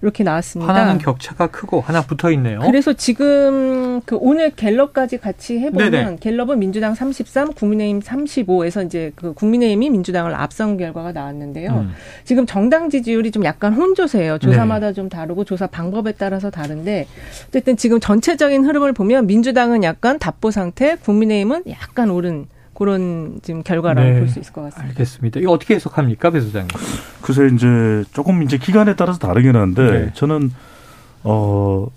이렇게 0.04 0.24
나왔습니다. 0.24 0.72
하나는 0.72 1.00
격차가 1.00 1.48
크고 1.48 1.82
하나 1.82 2.04
붙어 2.04 2.32
있네요. 2.34 2.60
그래서 2.60 2.94
지금 2.94 4.02
그 4.06 4.16
오늘 4.22 4.52
갤럽까지 4.52 5.18
같이 5.18 5.58
해보면 5.58 5.92
네네. 5.92 6.18
갤럽은 6.20 6.60
민주당 6.60 6.94
33, 6.94 7.54
국민의힘 7.54 8.03
35에서 8.04 8.86
이제 8.86 9.12
그 9.16 9.34
국민의힘이 9.34 9.90
민주당을 9.90 10.36
앞선 10.36 10.78
결과가 10.78 11.12
나왔는데요. 11.12 11.72
음. 11.72 11.92
지금 12.24 12.46
정당 12.46 12.90
지지율이 12.90 13.32
좀 13.32 13.44
약간 13.46 13.74
혼조세요. 13.74 14.38
조사마다 14.38 14.88
네. 14.88 14.94
좀 14.94 15.10
다르고 15.10 15.44
조사 15.46 15.68
방법에 15.68 16.12
따라서 16.14 16.50
다른데 16.50 17.08
어쨌든 17.48 17.78
지금 17.78 18.00
전체적인 18.00 18.66
흐름을 18.66 18.94
보면 18.94 19.28
민주당은 19.28 19.84
약간 19.84 20.20
답보 20.20 20.52
상태, 20.52 20.96
국민의힘은 20.96 21.64
약간 21.70 22.10
오른 22.10 22.48
그런 22.74 23.40
지금 23.44 23.64
결과라고 23.64 24.08
네. 24.08 24.20
볼수 24.20 24.40
있을 24.40 24.52
것 24.52 24.62
같습니다. 24.64 24.90
알겠습니다. 24.90 25.40
이거 25.40 25.52
어떻게 25.52 25.76
해석합니까, 25.76 26.32
배 26.32 26.42
소장님? 26.42 26.70
글쎄 27.22 27.48
이제 27.54 28.04
조금 28.14 28.44
이제 28.44 28.58
기간에 28.58 28.96
따라서 28.96 29.20
다르긴 29.20 29.56
한데 29.56 29.92
네. 29.92 30.12
저는 30.14 30.52
어 31.24 31.88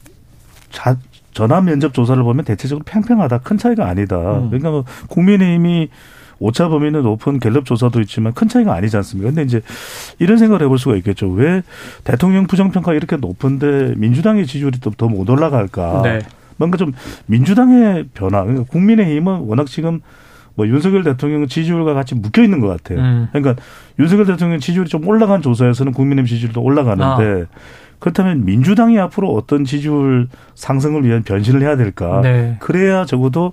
자, 0.71 0.97
전화 1.37 1.61
면접 1.61 1.93
조사를 1.93 2.23
보면 2.23 2.47
대체적으로 2.47 2.83
팽팽하다 2.87 3.39
큰 3.41 3.59
차이가 3.59 3.87
아니다. 3.87 4.17
음. 4.39 4.47
그러니까 4.49 4.71
뭐 4.71 4.85
국민의힘이 5.09 5.91
오차 6.39 6.69
범위는 6.69 7.03
높은 7.03 7.39
갤럽 7.41 7.67
조사도 7.67 8.01
있지만 8.01 8.33
큰 8.33 8.49
차이가 8.49 8.73
아니지 8.75 8.97
않습니까? 8.97 9.29
근데 9.29 9.43
이제 9.43 9.61
이런 10.19 10.39
생각을 10.39 10.63
해볼 10.63 10.79
수가 10.79 10.97
있겠죠. 10.97 11.29
왜 11.29 11.63
대통령 12.05 12.47
부정평가 12.47 12.95
이렇게 12.95 13.17
높은데 13.19 13.93
민주당의 13.99 14.47
지지율이 14.47 14.81
또 14.81 14.91
더 14.91 15.09
못 15.09 15.29
올라갈까? 15.29 16.01
네. 16.05 16.21
뭔가 16.57 16.79
좀 16.79 16.95
민주당의 17.27 18.07
변화. 18.15 18.43
그러니까 18.43 18.65
국민의힘은 18.71 19.41
워낙 19.41 19.67
지금 19.67 20.01
뭐 20.55 20.67
윤석열 20.67 21.05
대통령 21.05 21.47
지지율과 21.47 21.93
같이 21.93 22.15
묶여 22.15 22.43
있는 22.43 22.61
것 22.61 22.69
같아요. 22.69 22.99
음. 22.99 23.29
그러니까 23.31 23.63
윤석열 23.99 24.25
대통령 24.25 24.59
지지율이 24.59 24.89
좀 24.89 25.07
올라간 25.07 25.43
조사에서는 25.43 25.93
국민의힘 25.93 26.27
지지율도 26.35 26.63
올라가는데 26.63 27.43
아. 27.43 27.47
그렇다면 28.07 28.45
민주당이 28.45 29.01
앞으로 29.01 29.35
어떤 29.35 29.65
지지율 29.65 30.29
상승을 30.55 31.05
위한 31.05 31.25
변신을 31.25 31.61
해야 31.63 31.77
될까? 31.77 32.21
네. 32.21 32.57
그래야 32.61 33.05
적어도 33.05 33.53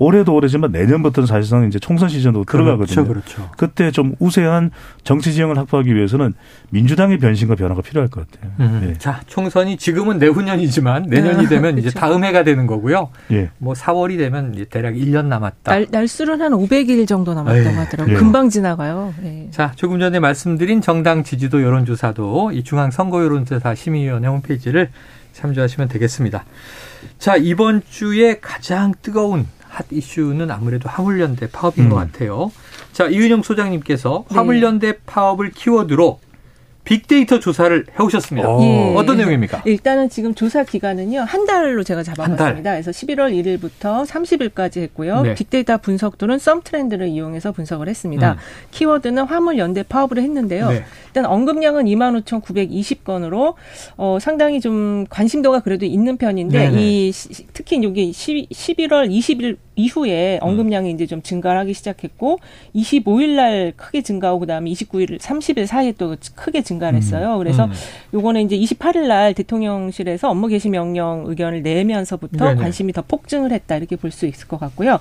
올해도 0.00 0.34
오래지만 0.34 0.72
내년부터는 0.72 1.26
사실상 1.26 1.66
이제 1.66 1.78
총선 1.78 2.08
시즌으로 2.08 2.44
들어가거든요. 2.44 3.06
그렇죠, 3.06 3.36
그렇죠. 3.36 3.50
그때 3.58 3.90
좀 3.90 4.14
우세한 4.18 4.70
정치 5.04 5.34
지형을 5.34 5.58
확보하기 5.58 5.94
위해서는 5.94 6.32
민주당의 6.70 7.18
변신과 7.18 7.54
변화가 7.54 7.82
필요할 7.82 8.08
것 8.08 8.26
같아요. 8.30 8.50
음. 8.60 8.88
예. 8.88 8.94
자, 8.94 9.20
총선이 9.26 9.76
지금은 9.76 10.18
내후년이지만 10.18 11.02
내년이 11.02 11.44
아, 11.44 11.48
되면 11.50 11.76
이제 11.76 11.90
그렇죠. 11.90 11.98
다음 12.00 12.24
해가 12.24 12.44
되는 12.44 12.66
거고요. 12.66 13.10
예. 13.32 13.50
뭐 13.58 13.74
4월이 13.74 14.16
되면 14.16 14.54
이제 14.54 14.64
대략 14.64 14.94
1년 14.94 15.26
남았다. 15.26 15.70
날, 15.70 15.86
날수는 15.90 16.40
한 16.40 16.52
500일 16.52 17.06
정도 17.06 17.34
남았다고 17.34 17.68
에이, 17.68 17.74
하더라고요. 17.74 18.14
예. 18.14 18.18
금방 18.18 18.48
지나가요. 18.48 19.12
네. 19.20 19.48
자, 19.50 19.72
조금 19.76 20.00
전에 20.00 20.18
말씀드린 20.18 20.80
정당 20.80 21.24
지지도 21.24 21.62
여론조사도 21.62 22.52
이 22.52 22.64
중앙 22.64 22.90
선거 22.90 23.22
여론조사 23.22 23.74
심의위원회 23.74 24.28
홈페이지를 24.28 24.88
참조하시면 25.34 25.88
되겠습니다. 25.88 26.46
자, 27.18 27.36
이번 27.36 27.82
주에 27.90 28.38
가장 28.40 28.94
뜨거운 29.02 29.46
핫 29.80 29.86
이슈는 29.90 30.50
아무래도 30.50 30.88
화물연대 30.90 31.48
파업인 31.50 31.84
음. 31.84 31.90
것 31.90 31.96
같아요. 31.96 32.52
자, 32.92 33.06
이은영 33.06 33.42
소장님께서 33.42 34.24
네. 34.28 34.34
화물연대 34.36 34.98
파업을 35.06 35.50
키워드로 35.52 36.20
빅데이터 36.82 37.38
조사를 37.38 37.86
해오셨습니다. 37.98 38.48
어. 38.48 38.60
예. 38.62 38.94
어떤 38.96 39.18
내용입니까? 39.18 39.62
일단은 39.66 40.08
지금 40.08 40.34
조사 40.34 40.64
기간은요 40.64 41.20
한 41.20 41.44
달로 41.44 41.84
제가 41.84 41.98
한 41.98 42.04
잡아봤습니다. 42.04 42.72
그래서 42.72 42.90
11월 42.90 43.32
1일부터 43.60 44.04
30일까지 44.06 44.80
했고요. 44.80 45.20
네. 45.22 45.34
빅데이터 45.34 45.76
분석도는 45.76 46.38
썸 46.38 46.62
트렌드를 46.62 47.06
이용해서 47.08 47.52
분석을 47.52 47.86
했습니다. 47.86 48.32
음. 48.32 48.36
키워드는 48.70 49.24
화물 49.24 49.58
연대 49.58 49.82
파업을 49.82 50.18
했는데요. 50.18 50.68
네. 50.70 50.84
일단 51.08 51.26
언급량은 51.26 51.84
25,920건으로 51.84 53.54
어, 53.98 54.18
상당히 54.20 54.60
좀 54.60 55.04
관심도가 55.10 55.60
그래도 55.60 55.84
있는 55.84 56.16
편인데 56.16 56.70
네네. 56.70 56.82
이 56.82 57.12
시- 57.12 57.46
특히 57.52 57.80
여기 57.84 58.10
10, 58.12 58.48
11월 58.48 59.08
20일 59.10 59.58
이후에 59.76 60.38
언급량이 60.42 60.90
이제 60.90 61.06
좀 61.06 61.22
증가하기 61.22 61.72
시작했고 61.72 62.38
25일 62.74 63.36
날 63.36 63.72
크게 63.76 64.02
증가하고 64.02 64.40
그다음에 64.40 64.70
29일, 64.70 65.18
30일 65.18 65.66
사이에 65.66 65.92
또 65.96 66.16
크게 66.34 66.62
증가를 66.62 66.98
했어요. 66.98 67.38
그래서 67.38 67.64
음. 67.64 67.72
요거는 68.12 68.42
이제 68.42 68.58
28일 68.58 69.06
날 69.06 69.32
대통령실에서 69.34 70.28
업무 70.30 70.48
개시 70.48 70.68
명령 70.68 71.24
의견을 71.26 71.62
내면서부터 71.62 72.44
네네. 72.44 72.60
관심이 72.60 72.92
더 72.92 73.02
폭증을 73.02 73.52
했다 73.52 73.76
이렇게 73.76 73.96
볼 73.96 74.10
수 74.10 74.26
있을 74.26 74.48
것 74.48 74.58
같고요. 74.58 74.98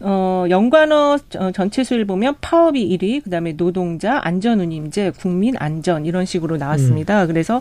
어, 0.00 0.44
연관어 0.48 1.18
어, 1.38 1.50
전체 1.52 1.82
수를 1.82 2.04
보면 2.04 2.36
파업이 2.40 2.96
1위, 2.96 3.24
그다음에 3.24 3.56
노동자, 3.56 4.20
안전운임제, 4.22 5.12
국민 5.18 5.56
안전 5.58 6.06
이런 6.06 6.24
식으로 6.24 6.56
음. 6.56 6.58
나왔습니다. 6.58 7.26
그래서 7.26 7.60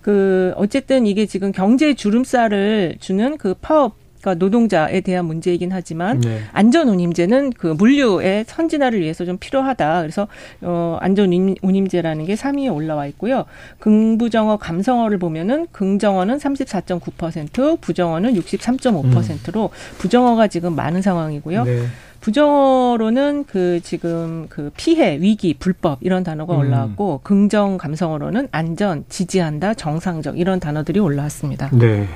그 0.00 0.52
어쨌든 0.56 1.06
이게 1.06 1.26
지금 1.26 1.52
경제 1.52 1.94
주름살을 1.94 2.96
주는 2.98 3.36
그 3.36 3.54
파업 3.60 3.96
그러니까 4.20 4.34
노동자에 4.34 5.00
대한 5.00 5.26
문제이긴 5.26 5.72
하지만 5.72 6.20
네. 6.20 6.40
안전 6.52 6.88
운임제는 6.88 7.52
그 7.52 7.68
물류의 7.68 8.44
선진화를 8.46 9.00
위해서 9.00 9.24
좀 9.24 9.38
필요하다. 9.38 10.00
그래서 10.02 10.28
어 10.62 10.98
안전 11.00 11.32
운임제라는 11.62 12.24
게 12.26 12.34
3위에 12.34 12.74
올라와 12.74 13.06
있고요. 13.06 13.44
긍부정어 13.78 14.56
감성어를 14.58 15.18
보면은 15.18 15.66
긍정어는 15.72 16.38
34.9%, 16.38 17.80
부정어는 17.80 18.34
63.5%로 18.34 19.70
부정어가 19.98 20.48
지금 20.48 20.74
많은 20.74 21.02
상황이고요. 21.02 21.64
네. 21.64 21.86
부정어로는 22.20 23.44
그 23.44 23.80
지금 23.82 24.46
그 24.48 24.70
피해, 24.76 25.20
위기, 25.20 25.54
불법 25.54 25.98
이런 26.00 26.24
단어가 26.24 26.54
음. 26.54 26.60
올라왔고 26.60 27.20
긍정 27.22 27.78
감성어로는 27.78 28.48
안전, 28.50 29.04
지지한다, 29.08 29.74
정상적 29.74 30.38
이런 30.38 30.58
단어들이 30.58 30.98
올라왔습니다. 30.98 31.70
네. 31.72 32.08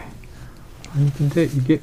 아니 0.94 1.12
근데 1.14 1.44
이게 1.44 1.80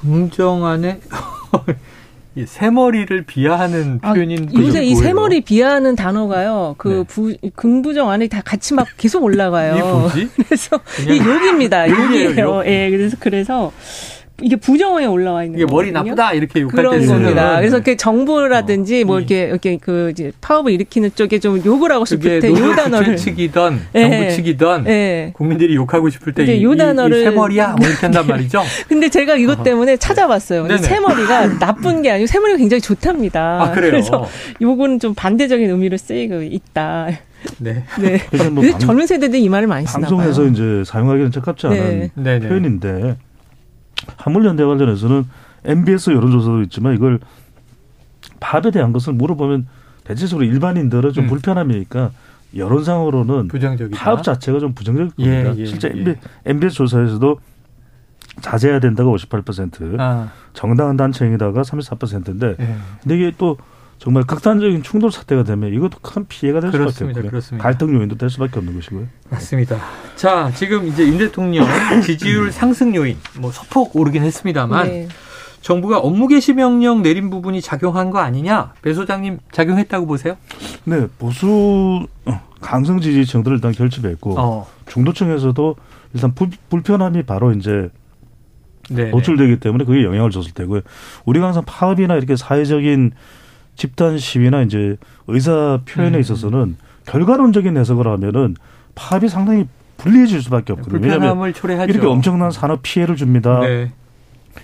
긍정안에 0.00 1.00
이 2.36 2.46
새머리를 2.46 3.24
비하하는 3.24 3.98
아, 4.02 4.12
표현인 4.12 4.48
요새 4.56 4.84
이? 4.84 4.94
새머리 4.94 5.40
비하하는 5.40 5.96
단어가요. 5.96 6.76
그 6.78 6.88
네. 6.88 7.02
부, 7.04 7.34
긍부정 7.56 8.08
안에 8.08 8.28
다 8.28 8.40
같이 8.40 8.72
막 8.72 8.86
계속 8.96 9.24
올라가요. 9.24 10.08
그래서 10.46 10.78
이 11.08 11.18
욕입니다. 11.18 11.90
욕이에요, 11.90 12.30
욕이에요. 12.30 12.46
욕. 12.58 12.66
예, 12.66 12.88
그래서 12.90 13.16
그래서 13.18 13.72
이게 14.42 14.56
부정어에 14.56 15.04
올라와 15.06 15.44
있는 15.44 15.58
이게 15.58 15.66
머리 15.70 15.92
거거든요. 15.92 16.10
나쁘다 16.14 16.32
이렇게 16.34 16.60
욕할 16.60 16.76
그런 16.76 17.06
겁니다. 17.06 17.56
그래서 17.58 17.80
그 17.82 17.96
정부라든지 17.96 19.02
어, 19.02 19.06
뭐 19.06 19.18
이- 19.18 19.22
이렇게 19.22 19.44
이렇게 19.44 19.76
그 19.78 20.10
이제 20.10 20.32
파업을 20.40 20.72
일으키는 20.72 21.10
쪽에 21.14 21.38
좀 21.38 21.62
욕을 21.64 21.92
하고 21.92 22.04
싶을 22.04 22.40
때 22.40 22.48
요 22.50 22.74
단어를 22.74 23.16
측이던 23.16 23.80
예. 23.94 24.00
정부 24.10 24.30
측이던 24.36 24.86
예. 24.88 25.32
국민들이 25.34 25.74
욕하고 25.76 26.08
싶을 26.10 26.32
때 26.32 26.44
이, 26.44 26.64
단어를- 26.64 27.20
이 27.20 27.24
새머리야 27.24 27.76
뭐 27.78 27.86
이렇게 27.88 28.00
한단 28.06 28.26
말이죠. 28.26 28.62
근데 28.88 29.08
제가 29.08 29.36
이것. 29.36 29.60
때문에 29.62 29.96
찾아봤어요. 29.98 30.62
근데 30.62 30.76
네네. 30.76 30.86
새머리가 30.88 31.58
나쁜 31.58 32.00
게 32.02 32.10
아니고 32.10 32.26
새머리가 32.26 32.56
굉장히 32.58 32.80
좋답니다. 32.80 33.62
아 33.62 33.70
그래요. 33.72 33.90
그래서 33.90 34.26
요거는 34.62 34.98
좀 35.00 35.14
반대적인 35.14 35.68
의미로 35.68 35.96
쓰이고 35.98 36.42
있다. 36.42 37.08
네. 37.58 37.84
네. 38.00 38.20
그래서 38.30 38.50
뭐 38.50 38.62
방- 38.70 38.78
젊은 38.78 39.06
세대들이 39.06 39.42
이 39.42 39.48
말을 39.48 39.66
많이 39.68 39.86
쓰나 39.86 40.06
방송에서 40.06 40.42
봐요. 40.42 40.50
이제 40.50 40.82
사용하기는 40.86 41.30
적합지 41.30 41.66
않은 41.66 41.78
네. 41.78 42.10
네네. 42.14 42.48
표현인데 42.48 43.16
화물연대 44.16 44.64
관련해서는 44.64 45.24
MBS 45.64 46.10
여론조사도 46.10 46.62
있지만 46.62 46.94
이걸 46.94 47.20
파업에 48.40 48.70
대한 48.70 48.92
것을 48.92 49.12
물어보면 49.12 49.66
대체적으로 50.04 50.46
일반인들은 50.46 51.12
좀 51.12 51.24
음. 51.24 51.28
불편함이니까 51.28 52.10
여론상으로는 52.56 53.48
부정적이다. 53.48 54.02
파업 54.02 54.22
자체가 54.22 54.58
좀 54.58 54.74
부정적일 54.74 55.12
예. 55.20 55.54
예, 55.56 55.66
실제 55.66 55.92
예. 55.94 56.16
MBS 56.46 56.74
조사에서도 56.76 57.38
자제해야 58.40 58.80
된다가 58.80 59.10
58%, 59.10 60.00
아, 60.00 60.32
정당한 60.52 60.96
단체행위다가 60.96 61.62
34%인데 61.62 62.56
예. 62.58 62.76
근데 63.02 63.16
이게 63.16 63.32
또 63.36 63.56
정말 64.00 64.24
극단적인 64.24 64.82
충돌 64.82 65.12
사태가 65.12 65.44
되면 65.44 65.74
이것도 65.74 65.98
큰 66.00 66.26
피해가 66.26 66.60
될 66.60 66.70
수밖에 66.70 66.78
그렇습니다. 66.78 67.18
없고요. 67.18 67.30
그렇습니다. 67.30 67.62
갈등 67.62 67.94
요인도 67.94 68.16
될 68.16 68.30
수밖에 68.30 68.58
없는 68.58 68.74
것이고요. 68.74 69.06
맞습니다. 69.28 69.76
자, 70.16 70.50
지금 70.54 70.86
이제 70.86 71.06
윤 71.06 71.18
대통령 71.18 71.66
지지율 72.02 72.50
상승 72.50 72.94
요인, 72.94 73.18
뭐 73.38 73.52
소폭 73.52 73.94
오르긴 73.94 74.22
했습니다만 74.22 74.88
네. 74.88 75.08
정부가 75.60 75.98
업무 75.98 76.28
개시 76.28 76.54
명령 76.54 77.02
내린 77.02 77.28
부분이 77.28 77.60
작용한 77.60 78.10
거 78.10 78.20
아니냐? 78.20 78.72
배 78.80 78.94
소장님 78.94 79.38
작용했다고 79.52 80.06
보세요? 80.06 80.38
네, 80.84 81.06
보수 81.18 82.06
어, 82.24 82.40
강성 82.62 83.02
지지층들을 83.02 83.58
일단 83.58 83.72
결집했고 83.72 84.34
어, 84.38 84.66
중도층에서도 84.86 85.76
일단 86.14 86.34
불, 86.34 86.48
불편함이 86.70 87.24
바로 87.24 87.52
이제 87.52 87.90
네. 88.88 89.10
노출되기 89.10 89.60
때문에 89.60 89.84
그게 89.84 90.04
영향을 90.04 90.30
줬을 90.30 90.52
테고요. 90.52 90.80
우리가 91.26 91.44
항상 91.44 91.64
파업이나 91.66 92.16
이렇게 92.16 92.34
사회적인 92.34 93.12
집단 93.76 94.18
시위나 94.18 94.62
이제 94.62 94.96
의사 95.26 95.80
표현에 95.86 96.18
음. 96.18 96.20
있어서는 96.20 96.76
결과론적인 97.06 97.76
해석을 97.76 98.06
하면은 98.06 98.56
파업이 98.94 99.28
상당히 99.28 99.66
불리해질 99.96 100.42
수밖에 100.42 100.72
없거든요. 100.72 101.00
불편함을 101.00 101.52
초래하죠. 101.52 101.92
이렇게 101.92 102.06
엄청난 102.06 102.50
산업 102.50 102.80
피해를 102.82 103.16
줍니다. 103.16 103.60
네. 103.60 103.92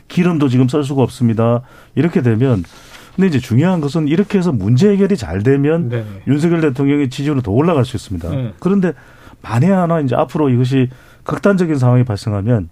기름도 0.09 0.49
지금 0.49 0.69
쓸 0.69 0.83
수가 0.85 1.03
없습니다. 1.03 1.63
이렇게 1.95 2.23
되면 2.23 2.65
근데 3.15 3.29
이제 3.29 3.39
중요한 3.39 3.81
것은 3.81 4.09
이렇게 4.09 4.39
해서 4.39 4.53
문제 4.53 4.91
해결이 4.91 5.17
잘 5.17 5.43
되면 5.43 5.89
네. 5.89 6.05
윤석열 6.27 6.61
대통령의 6.61 7.09
지지율은 7.09 7.43
더 7.43 7.51
올라갈 7.51 7.85
수 7.85 7.97
있습니다. 7.97 8.31
음. 8.31 8.53
그런데 8.61 8.93
만에 9.43 9.71
하나 9.71 10.01
이제 10.01 10.15
앞으로 10.15 10.51
이것이 10.51 10.91
극단적인 11.25 11.77
상황이 11.79 12.05
발생하면 12.05 12.69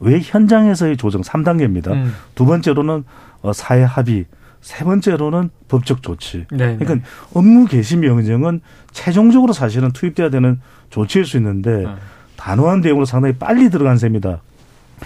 왜 0.00 0.20
현장에서의 0.22 0.96
조정 0.96 1.20
3단계입니다. 1.22 1.92
음. 1.92 2.14
두 2.34 2.46
번째로는 2.46 3.04
어, 3.42 3.52
사회 3.52 3.82
합의, 3.82 4.26
세 4.62 4.84
번째로는 4.84 5.50
법적 5.68 6.02
조치. 6.02 6.46
네. 6.50 6.78
그러니까 6.78 7.06
업무 7.34 7.66
개시 7.66 7.96
명령은 7.96 8.60
최종적으로 8.92 9.52
사실은 9.52 9.90
투입돼야 9.90 10.30
되는 10.30 10.60
조치일 10.88 11.26
수 11.26 11.36
있는데 11.36 11.84
어. 11.84 11.98
단호한 12.36 12.80
대응으로 12.80 13.04
상당히 13.04 13.34
빨리 13.34 13.68
들어간 13.68 13.98
셈이다. 13.98 14.40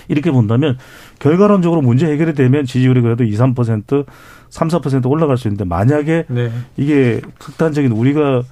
이렇게 0.08 0.30
본다면 0.30 0.76
결과론적으로 1.18 1.80
문제 1.80 2.06
해결이 2.06 2.34
되면 2.34 2.66
지지율이 2.66 3.00
그래도 3.00 3.24
2, 3.24 3.32
3%, 3.32 4.04
3, 4.50 4.68
4% 4.68 5.10
올라갈 5.10 5.38
수 5.38 5.48
있는데 5.48 5.64
만약에 5.64 6.26
네. 6.28 6.52
이게 6.76 7.22
극단적인 7.38 7.92
우리가 7.92 8.38
어, 8.38 8.42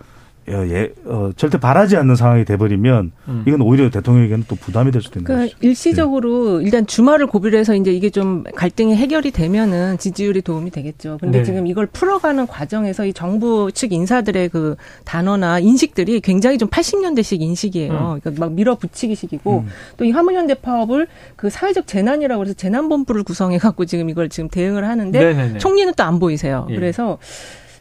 예, 0.48 0.92
어, 1.06 1.30
절대 1.36 1.58
바라지 1.58 1.96
않는 1.96 2.16
상황이 2.16 2.44
돼버리면 2.44 3.12
음. 3.28 3.44
이건 3.46 3.60
오히려 3.62 3.90
대통령에게는 3.90 4.44
또 4.46 4.54
부담이 4.56 4.92
될 4.92 5.02
수도 5.02 5.18
있는 5.18 5.24
그러니까 5.26 5.54
것이죠. 5.54 5.66
일시적으로 5.66 6.60
일단 6.60 6.86
주말을 6.86 7.26
고비로 7.26 7.58
해서 7.58 7.74
이제 7.74 7.92
이게 7.92 8.10
좀 8.10 8.44
갈등이 8.54 8.94
해결이 8.94 9.32
되면은 9.32 9.98
지지율에 9.98 10.40
도움이 10.40 10.70
되겠죠. 10.70 11.18
근데 11.20 11.38
네. 11.38 11.44
지금 11.44 11.66
이걸 11.66 11.86
풀어가는 11.86 12.46
과정에서 12.46 13.06
이 13.06 13.12
정부 13.12 13.72
측 13.72 13.92
인사들의 13.92 14.50
그 14.50 14.76
단어나 15.04 15.58
인식들이 15.58 16.20
굉장히 16.20 16.58
좀 16.58 16.68
80년대식 16.68 17.40
인식이에요. 17.40 18.20
그러니까 18.22 18.44
막 18.44 18.52
밀어붙이기식이고 18.52 19.58
음. 19.58 19.68
또이 19.96 20.12
화물연대 20.12 20.54
파업을 20.54 21.08
그 21.36 21.50
사회적 21.50 21.86
재난이라고 21.86 22.44
해서 22.44 22.54
재난본부를 22.54 23.24
구성해 23.24 23.58
갖고 23.58 23.84
지금 23.84 24.08
이걸 24.10 24.28
지금 24.28 24.48
대응을 24.48 24.86
하는데 24.86 25.18
네네네. 25.18 25.58
총리는 25.58 25.92
또 25.96 26.04
안 26.04 26.18
보이세요. 26.18 26.66
예. 26.68 26.74
그래서 26.74 27.18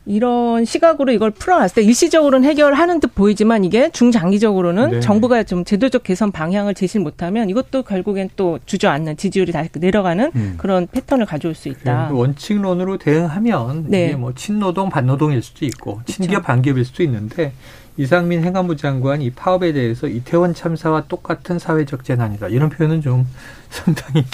이런 0.05 0.65
시각으로 0.65 1.11
이걸 1.11 1.31
풀어놨을 1.31 1.75
때 1.75 1.81
일시적으로는 1.81 2.47
해결하는 2.47 2.99
듯 2.99 3.15
보이지만 3.15 3.63
이게 3.63 3.89
중장기적으로는 3.91 4.89
네. 4.91 4.99
정부가 4.99 5.43
좀 5.43 5.63
제도적 5.63 6.03
개선 6.03 6.31
방향을 6.31 6.73
제시를 6.73 7.03
못하면 7.03 7.49
이것도 7.49 7.83
결국엔 7.83 8.29
또 8.35 8.59
주저앉는 8.65 9.17
지지율이 9.17 9.51
다시 9.51 9.69
내려가는 9.73 10.31
음. 10.35 10.55
그런 10.57 10.87
패턴을 10.87 11.25
가져올 11.25 11.55
수 11.55 11.69
있다. 11.69 12.09
그 12.09 12.17
원칙론으로 12.17 12.97
대응하면 12.97 13.85
네. 13.87 14.07
이게 14.07 14.15
뭐 14.15 14.33
친노동 14.33 14.89
반노동일 14.89 15.41
수도 15.41 15.65
있고 15.65 16.01
친기업 16.05 16.43
반기업일 16.43 16.83
수도 16.83 17.03
있는데 17.03 17.53
이상민 17.97 18.43
행안부 18.43 18.75
장관 18.75 19.21
이 19.21 19.29
파업에 19.29 19.71
대해서 19.71 20.07
이태원 20.07 20.53
참사와 20.55 21.03
똑같은 21.07 21.59
사회적 21.59 22.03
재난이다 22.03 22.47
이런 22.47 22.69
표현은 22.69 23.01
좀 23.01 23.27
상당히 23.69 24.25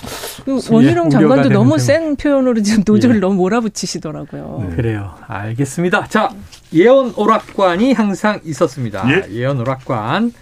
그 0.45 0.59
예, 0.63 0.73
원희룡 0.73 1.09
장관도 1.09 1.49
너무 1.49 1.71
점. 1.71 1.79
센 1.79 2.15
표현으로 2.15 2.61
지금 2.61 2.83
노조를 2.85 3.17
예. 3.17 3.19
너무 3.19 3.35
몰아붙이시더라고요. 3.35 4.67
네. 4.69 4.75
그래요. 4.75 5.13
알겠습니다. 5.27 6.07
자 6.07 6.29
예언 6.73 7.13
오락관이 7.15 7.93
항상 7.93 8.39
있었습니다. 8.43 9.05
예. 9.31 9.45
언 9.45 9.59
오락관. 9.59 10.33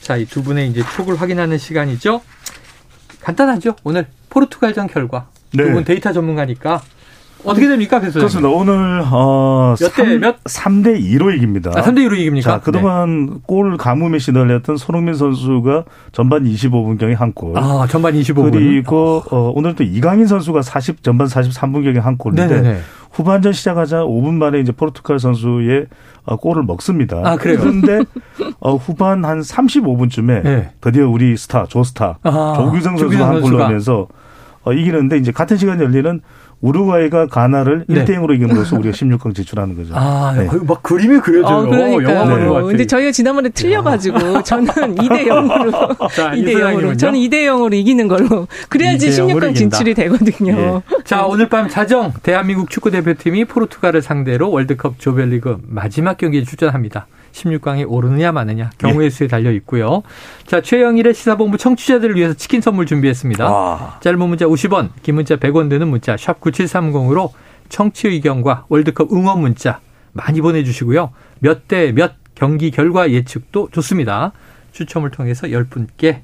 자 0.00 0.16
이 0.18 0.26
두 0.26 0.42
분의 0.42 0.68
이제 0.68 0.82
촉을 0.96 1.18
확인하는 1.20 1.56
시간이죠. 1.58 2.20
간단하죠. 3.22 3.76
오늘 3.84 4.06
포르투갈전 4.28 4.86
결과. 4.88 5.28
네. 5.52 5.64
두분 5.64 5.84
데이터 5.84 6.12
전문가니까 6.12 6.82
어떻게 7.44 7.68
됩니까, 7.68 8.00
배소장? 8.00 8.20
그렇습니다. 8.20 8.48
오늘 8.48 9.02
어, 9.10 9.74
몇 9.78 9.92
대 9.94 10.18
몇? 10.18 10.42
3대 10.44 11.00
2로 11.00 11.34
이깁니다. 11.36 11.70
아, 11.74 11.82
3대 11.82 11.98
2로 12.06 12.16
이깁니까? 12.18 12.50
자, 12.50 12.60
그동안 12.60 13.40
골 13.46 13.76
가뭄에 13.76 14.18
시달렸던 14.18 14.76
손흥민 14.76 15.14
선수가 15.14 15.84
전반 16.12 16.44
25분 16.44 16.98
경에 16.98 17.14
한 17.14 17.32
골. 17.32 17.56
아, 17.56 17.86
전반 17.88 18.14
25분. 18.14 18.52
그리고 18.52 19.22
어, 19.30 19.52
오늘 19.54 19.74
또 19.74 19.84
이강인 19.84 20.26
선수가 20.26 20.62
40 20.62 21.02
전반 21.02 21.26
43분 21.26 21.84
경에 21.84 21.98
한 21.98 22.16
골인데 22.16 22.46
네네네. 22.46 22.78
후반전 23.12 23.52
시작하자 23.52 24.04
5분 24.04 24.34
만에 24.34 24.58
이제 24.58 24.72
포르투갈 24.72 25.18
선수의 25.20 25.86
어, 26.24 26.36
골을 26.36 26.64
먹습니다. 26.64 27.20
아, 27.24 27.36
그래요? 27.36 27.58
그런데 27.60 28.00
어, 28.58 28.74
후반 28.76 29.24
한 29.24 29.40
35분쯤에 29.40 30.42
네. 30.42 30.70
드디어 30.80 31.08
우리 31.08 31.36
스타 31.36 31.66
조스타 31.66 32.18
아, 32.22 32.54
조규성 32.56 32.96
선수가 32.96 33.28
한 33.28 33.40
골. 33.40 33.52
넣으면서 33.58 34.08
어, 34.64 34.72
이기는데 34.72 35.18
이제 35.18 35.30
같은 35.30 35.56
시간 35.58 35.78
열리는 35.80 36.20
우루과이가 36.60 37.26
가나를 37.26 37.84
네. 37.88 38.04
1대 38.04 38.10
0으로 38.16 38.34
이김으로써 38.34 38.76
우리가 38.76 38.94
16강 38.94 39.34
진출하는 39.34 39.76
거죠. 39.76 39.92
아, 39.94 40.34
네. 40.36 40.46
거의 40.46 40.62
막 40.64 40.82
그림이 40.82 41.20
그려져요. 41.20 41.56
어, 41.58 41.66
그러니까요. 41.66 42.08
영화 42.08 42.24
보는 42.24 42.48
것 42.48 42.54
같아. 42.54 42.66
근데 42.66 42.86
저희가 42.86 43.12
지난번에 43.12 43.48
틀려가지고 43.50 44.42
저는 44.42 44.66
2대 44.96 45.26
0으로 45.26 45.98
자, 46.14 46.30
2대 46.32 46.48
이소장님은요? 46.48 46.92
0으로 46.92 46.98
저는 46.98 47.18
2대 47.20 47.32
0으로 47.46 47.74
이기는 47.74 48.08
걸로 48.08 48.46
그래야지 48.68 49.10
2대 49.10 49.18
0 49.18 49.30
으로 49.30 49.36
16강 49.40 49.50
이긴다. 49.50 49.54
진출이 49.58 49.94
되거든요. 49.94 50.82
자, 51.04 51.26
오늘 51.26 51.48
밤 51.48 51.68
자정 51.68 52.12
대한민국 52.22 52.70
축구 52.70 52.90
대표팀이 52.90 53.44
포르투갈을 53.46 54.02
상대로 54.02 54.50
월드컵 54.50 54.98
조별리그 54.98 55.58
마지막 55.66 56.16
경기에 56.16 56.44
출전합니다. 56.44 57.06
16강에 57.34 57.84
오르느냐 57.88 58.32
마느냐 58.32 58.70
경우의 58.78 59.10
수에 59.10 59.26
달려 59.26 59.50
있고요. 59.52 60.02
자, 60.46 60.60
최영일의 60.60 61.14
시사본부 61.14 61.58
청취자들을 61.58 62.14
위해서 62.16 62.34
치킨 62.34 62.60
선물 62.60 62.86
준비했습니다. 62.86 63.44
아, 63.46 63.98
짧은 64.00 64.18
문자 64.20 64.46
50원, 64.46 64.90
긴 65.02 65.16
문자 65.16 65.36
100원 65.36 65.68
드는 65.68 65.88
문자 65.88 66.16
샵 66.16 66.40
9730으로 66.40 67.30
청취 67.68 68.08
의견과 68.08 68.66
월드컵 68.68 69.12
응원 69.12 69.40
문자 69.40 69.80
많이 70.12 70.40
보내주시고요. 70.40 71.10
몇 71.40 71.66
대 71.66 71.92
몇 71.92 72.14
경기 72.34 72.70
결과 72.70 73.10
예측도 73.10 73.68
좋습니다. 73.72 74.32
추첨을 74.72 75.10
통해서 75.10 75.46
10분께 75.48 76.20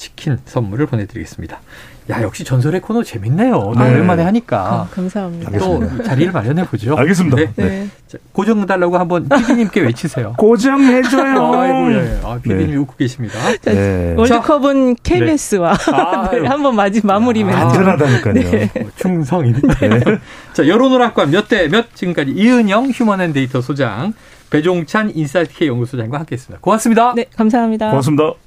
치킨 0.00 0.38
선물을 0.46 0.86
보내드리겠습니다. 0.86 1.60
야 2.08 2.22
역시 2.22 2.42
전설의 2.42 2.80
코너 2.80 3.02
재밌네요. 3.04 3.74
네. 3.76 3.90
오랜만에 3.90 4.22
아, 4.22 4.26
하니까 4.28 4.88
감사합니다. 4.92 5.58
또 5.58 6.02
자리를 6.02 6.32
마련해 6.32 6.64
보죠. 6.64 6.96
알겠습니다. 6.96 7.36
네. 7.36 7.52
네. 7.54 7.88
자, 8.08 8.16
고정 8.32 8.64
달라고 8.64 8.96
한번 8.98 9.28
PD님께 9.28 9.82
외치세요. 9.82 10.34
고정해줘요. 10.38 11.52
아이고, 11.54 11.92
예. 11.92 12.20
아, 12.24 12.38
PD님이 12.42 12.70
네. 12.72 12.76
웃고 12.78 12.94
계십니다. 12.96 13.38
자, 13.60 13.72
네. 13.72 14.14
월드컵은 14.16 14.96
KBS와 15.02 15.72
아, 15.92 16.30
네, 16.32 16.46
한번 16.48 16.74
마지 16.74 17.04
마무리 17.04 17.42
아, 17.42 17.46
멘트. 17.46 17.60
안전하다니까요. 17.60 18.68
뭐 18.80 18.90
충성이네. 18.96 19.58
자, 20.54 20.66
여론오락관 20.66 21.30
몇 21.30 21.46
대 21.48 21.68
몇 21.68 21.94
지금까지 21.94 22.30
이은영 22.32 22.90
휴먼앤데이터 22.90 23.60
소장, 23.60 24.14
배종찬 24.50 25.12
인사이트K 25.14 25.68
연구소장과 25.68 26.18
함께했습니다. 26.20 26.60
고맙습니다. 26.62 27.12
네, 27.14 27.26
감사합니다. 27.36 27.90
고맙습니다. 27.90 28.32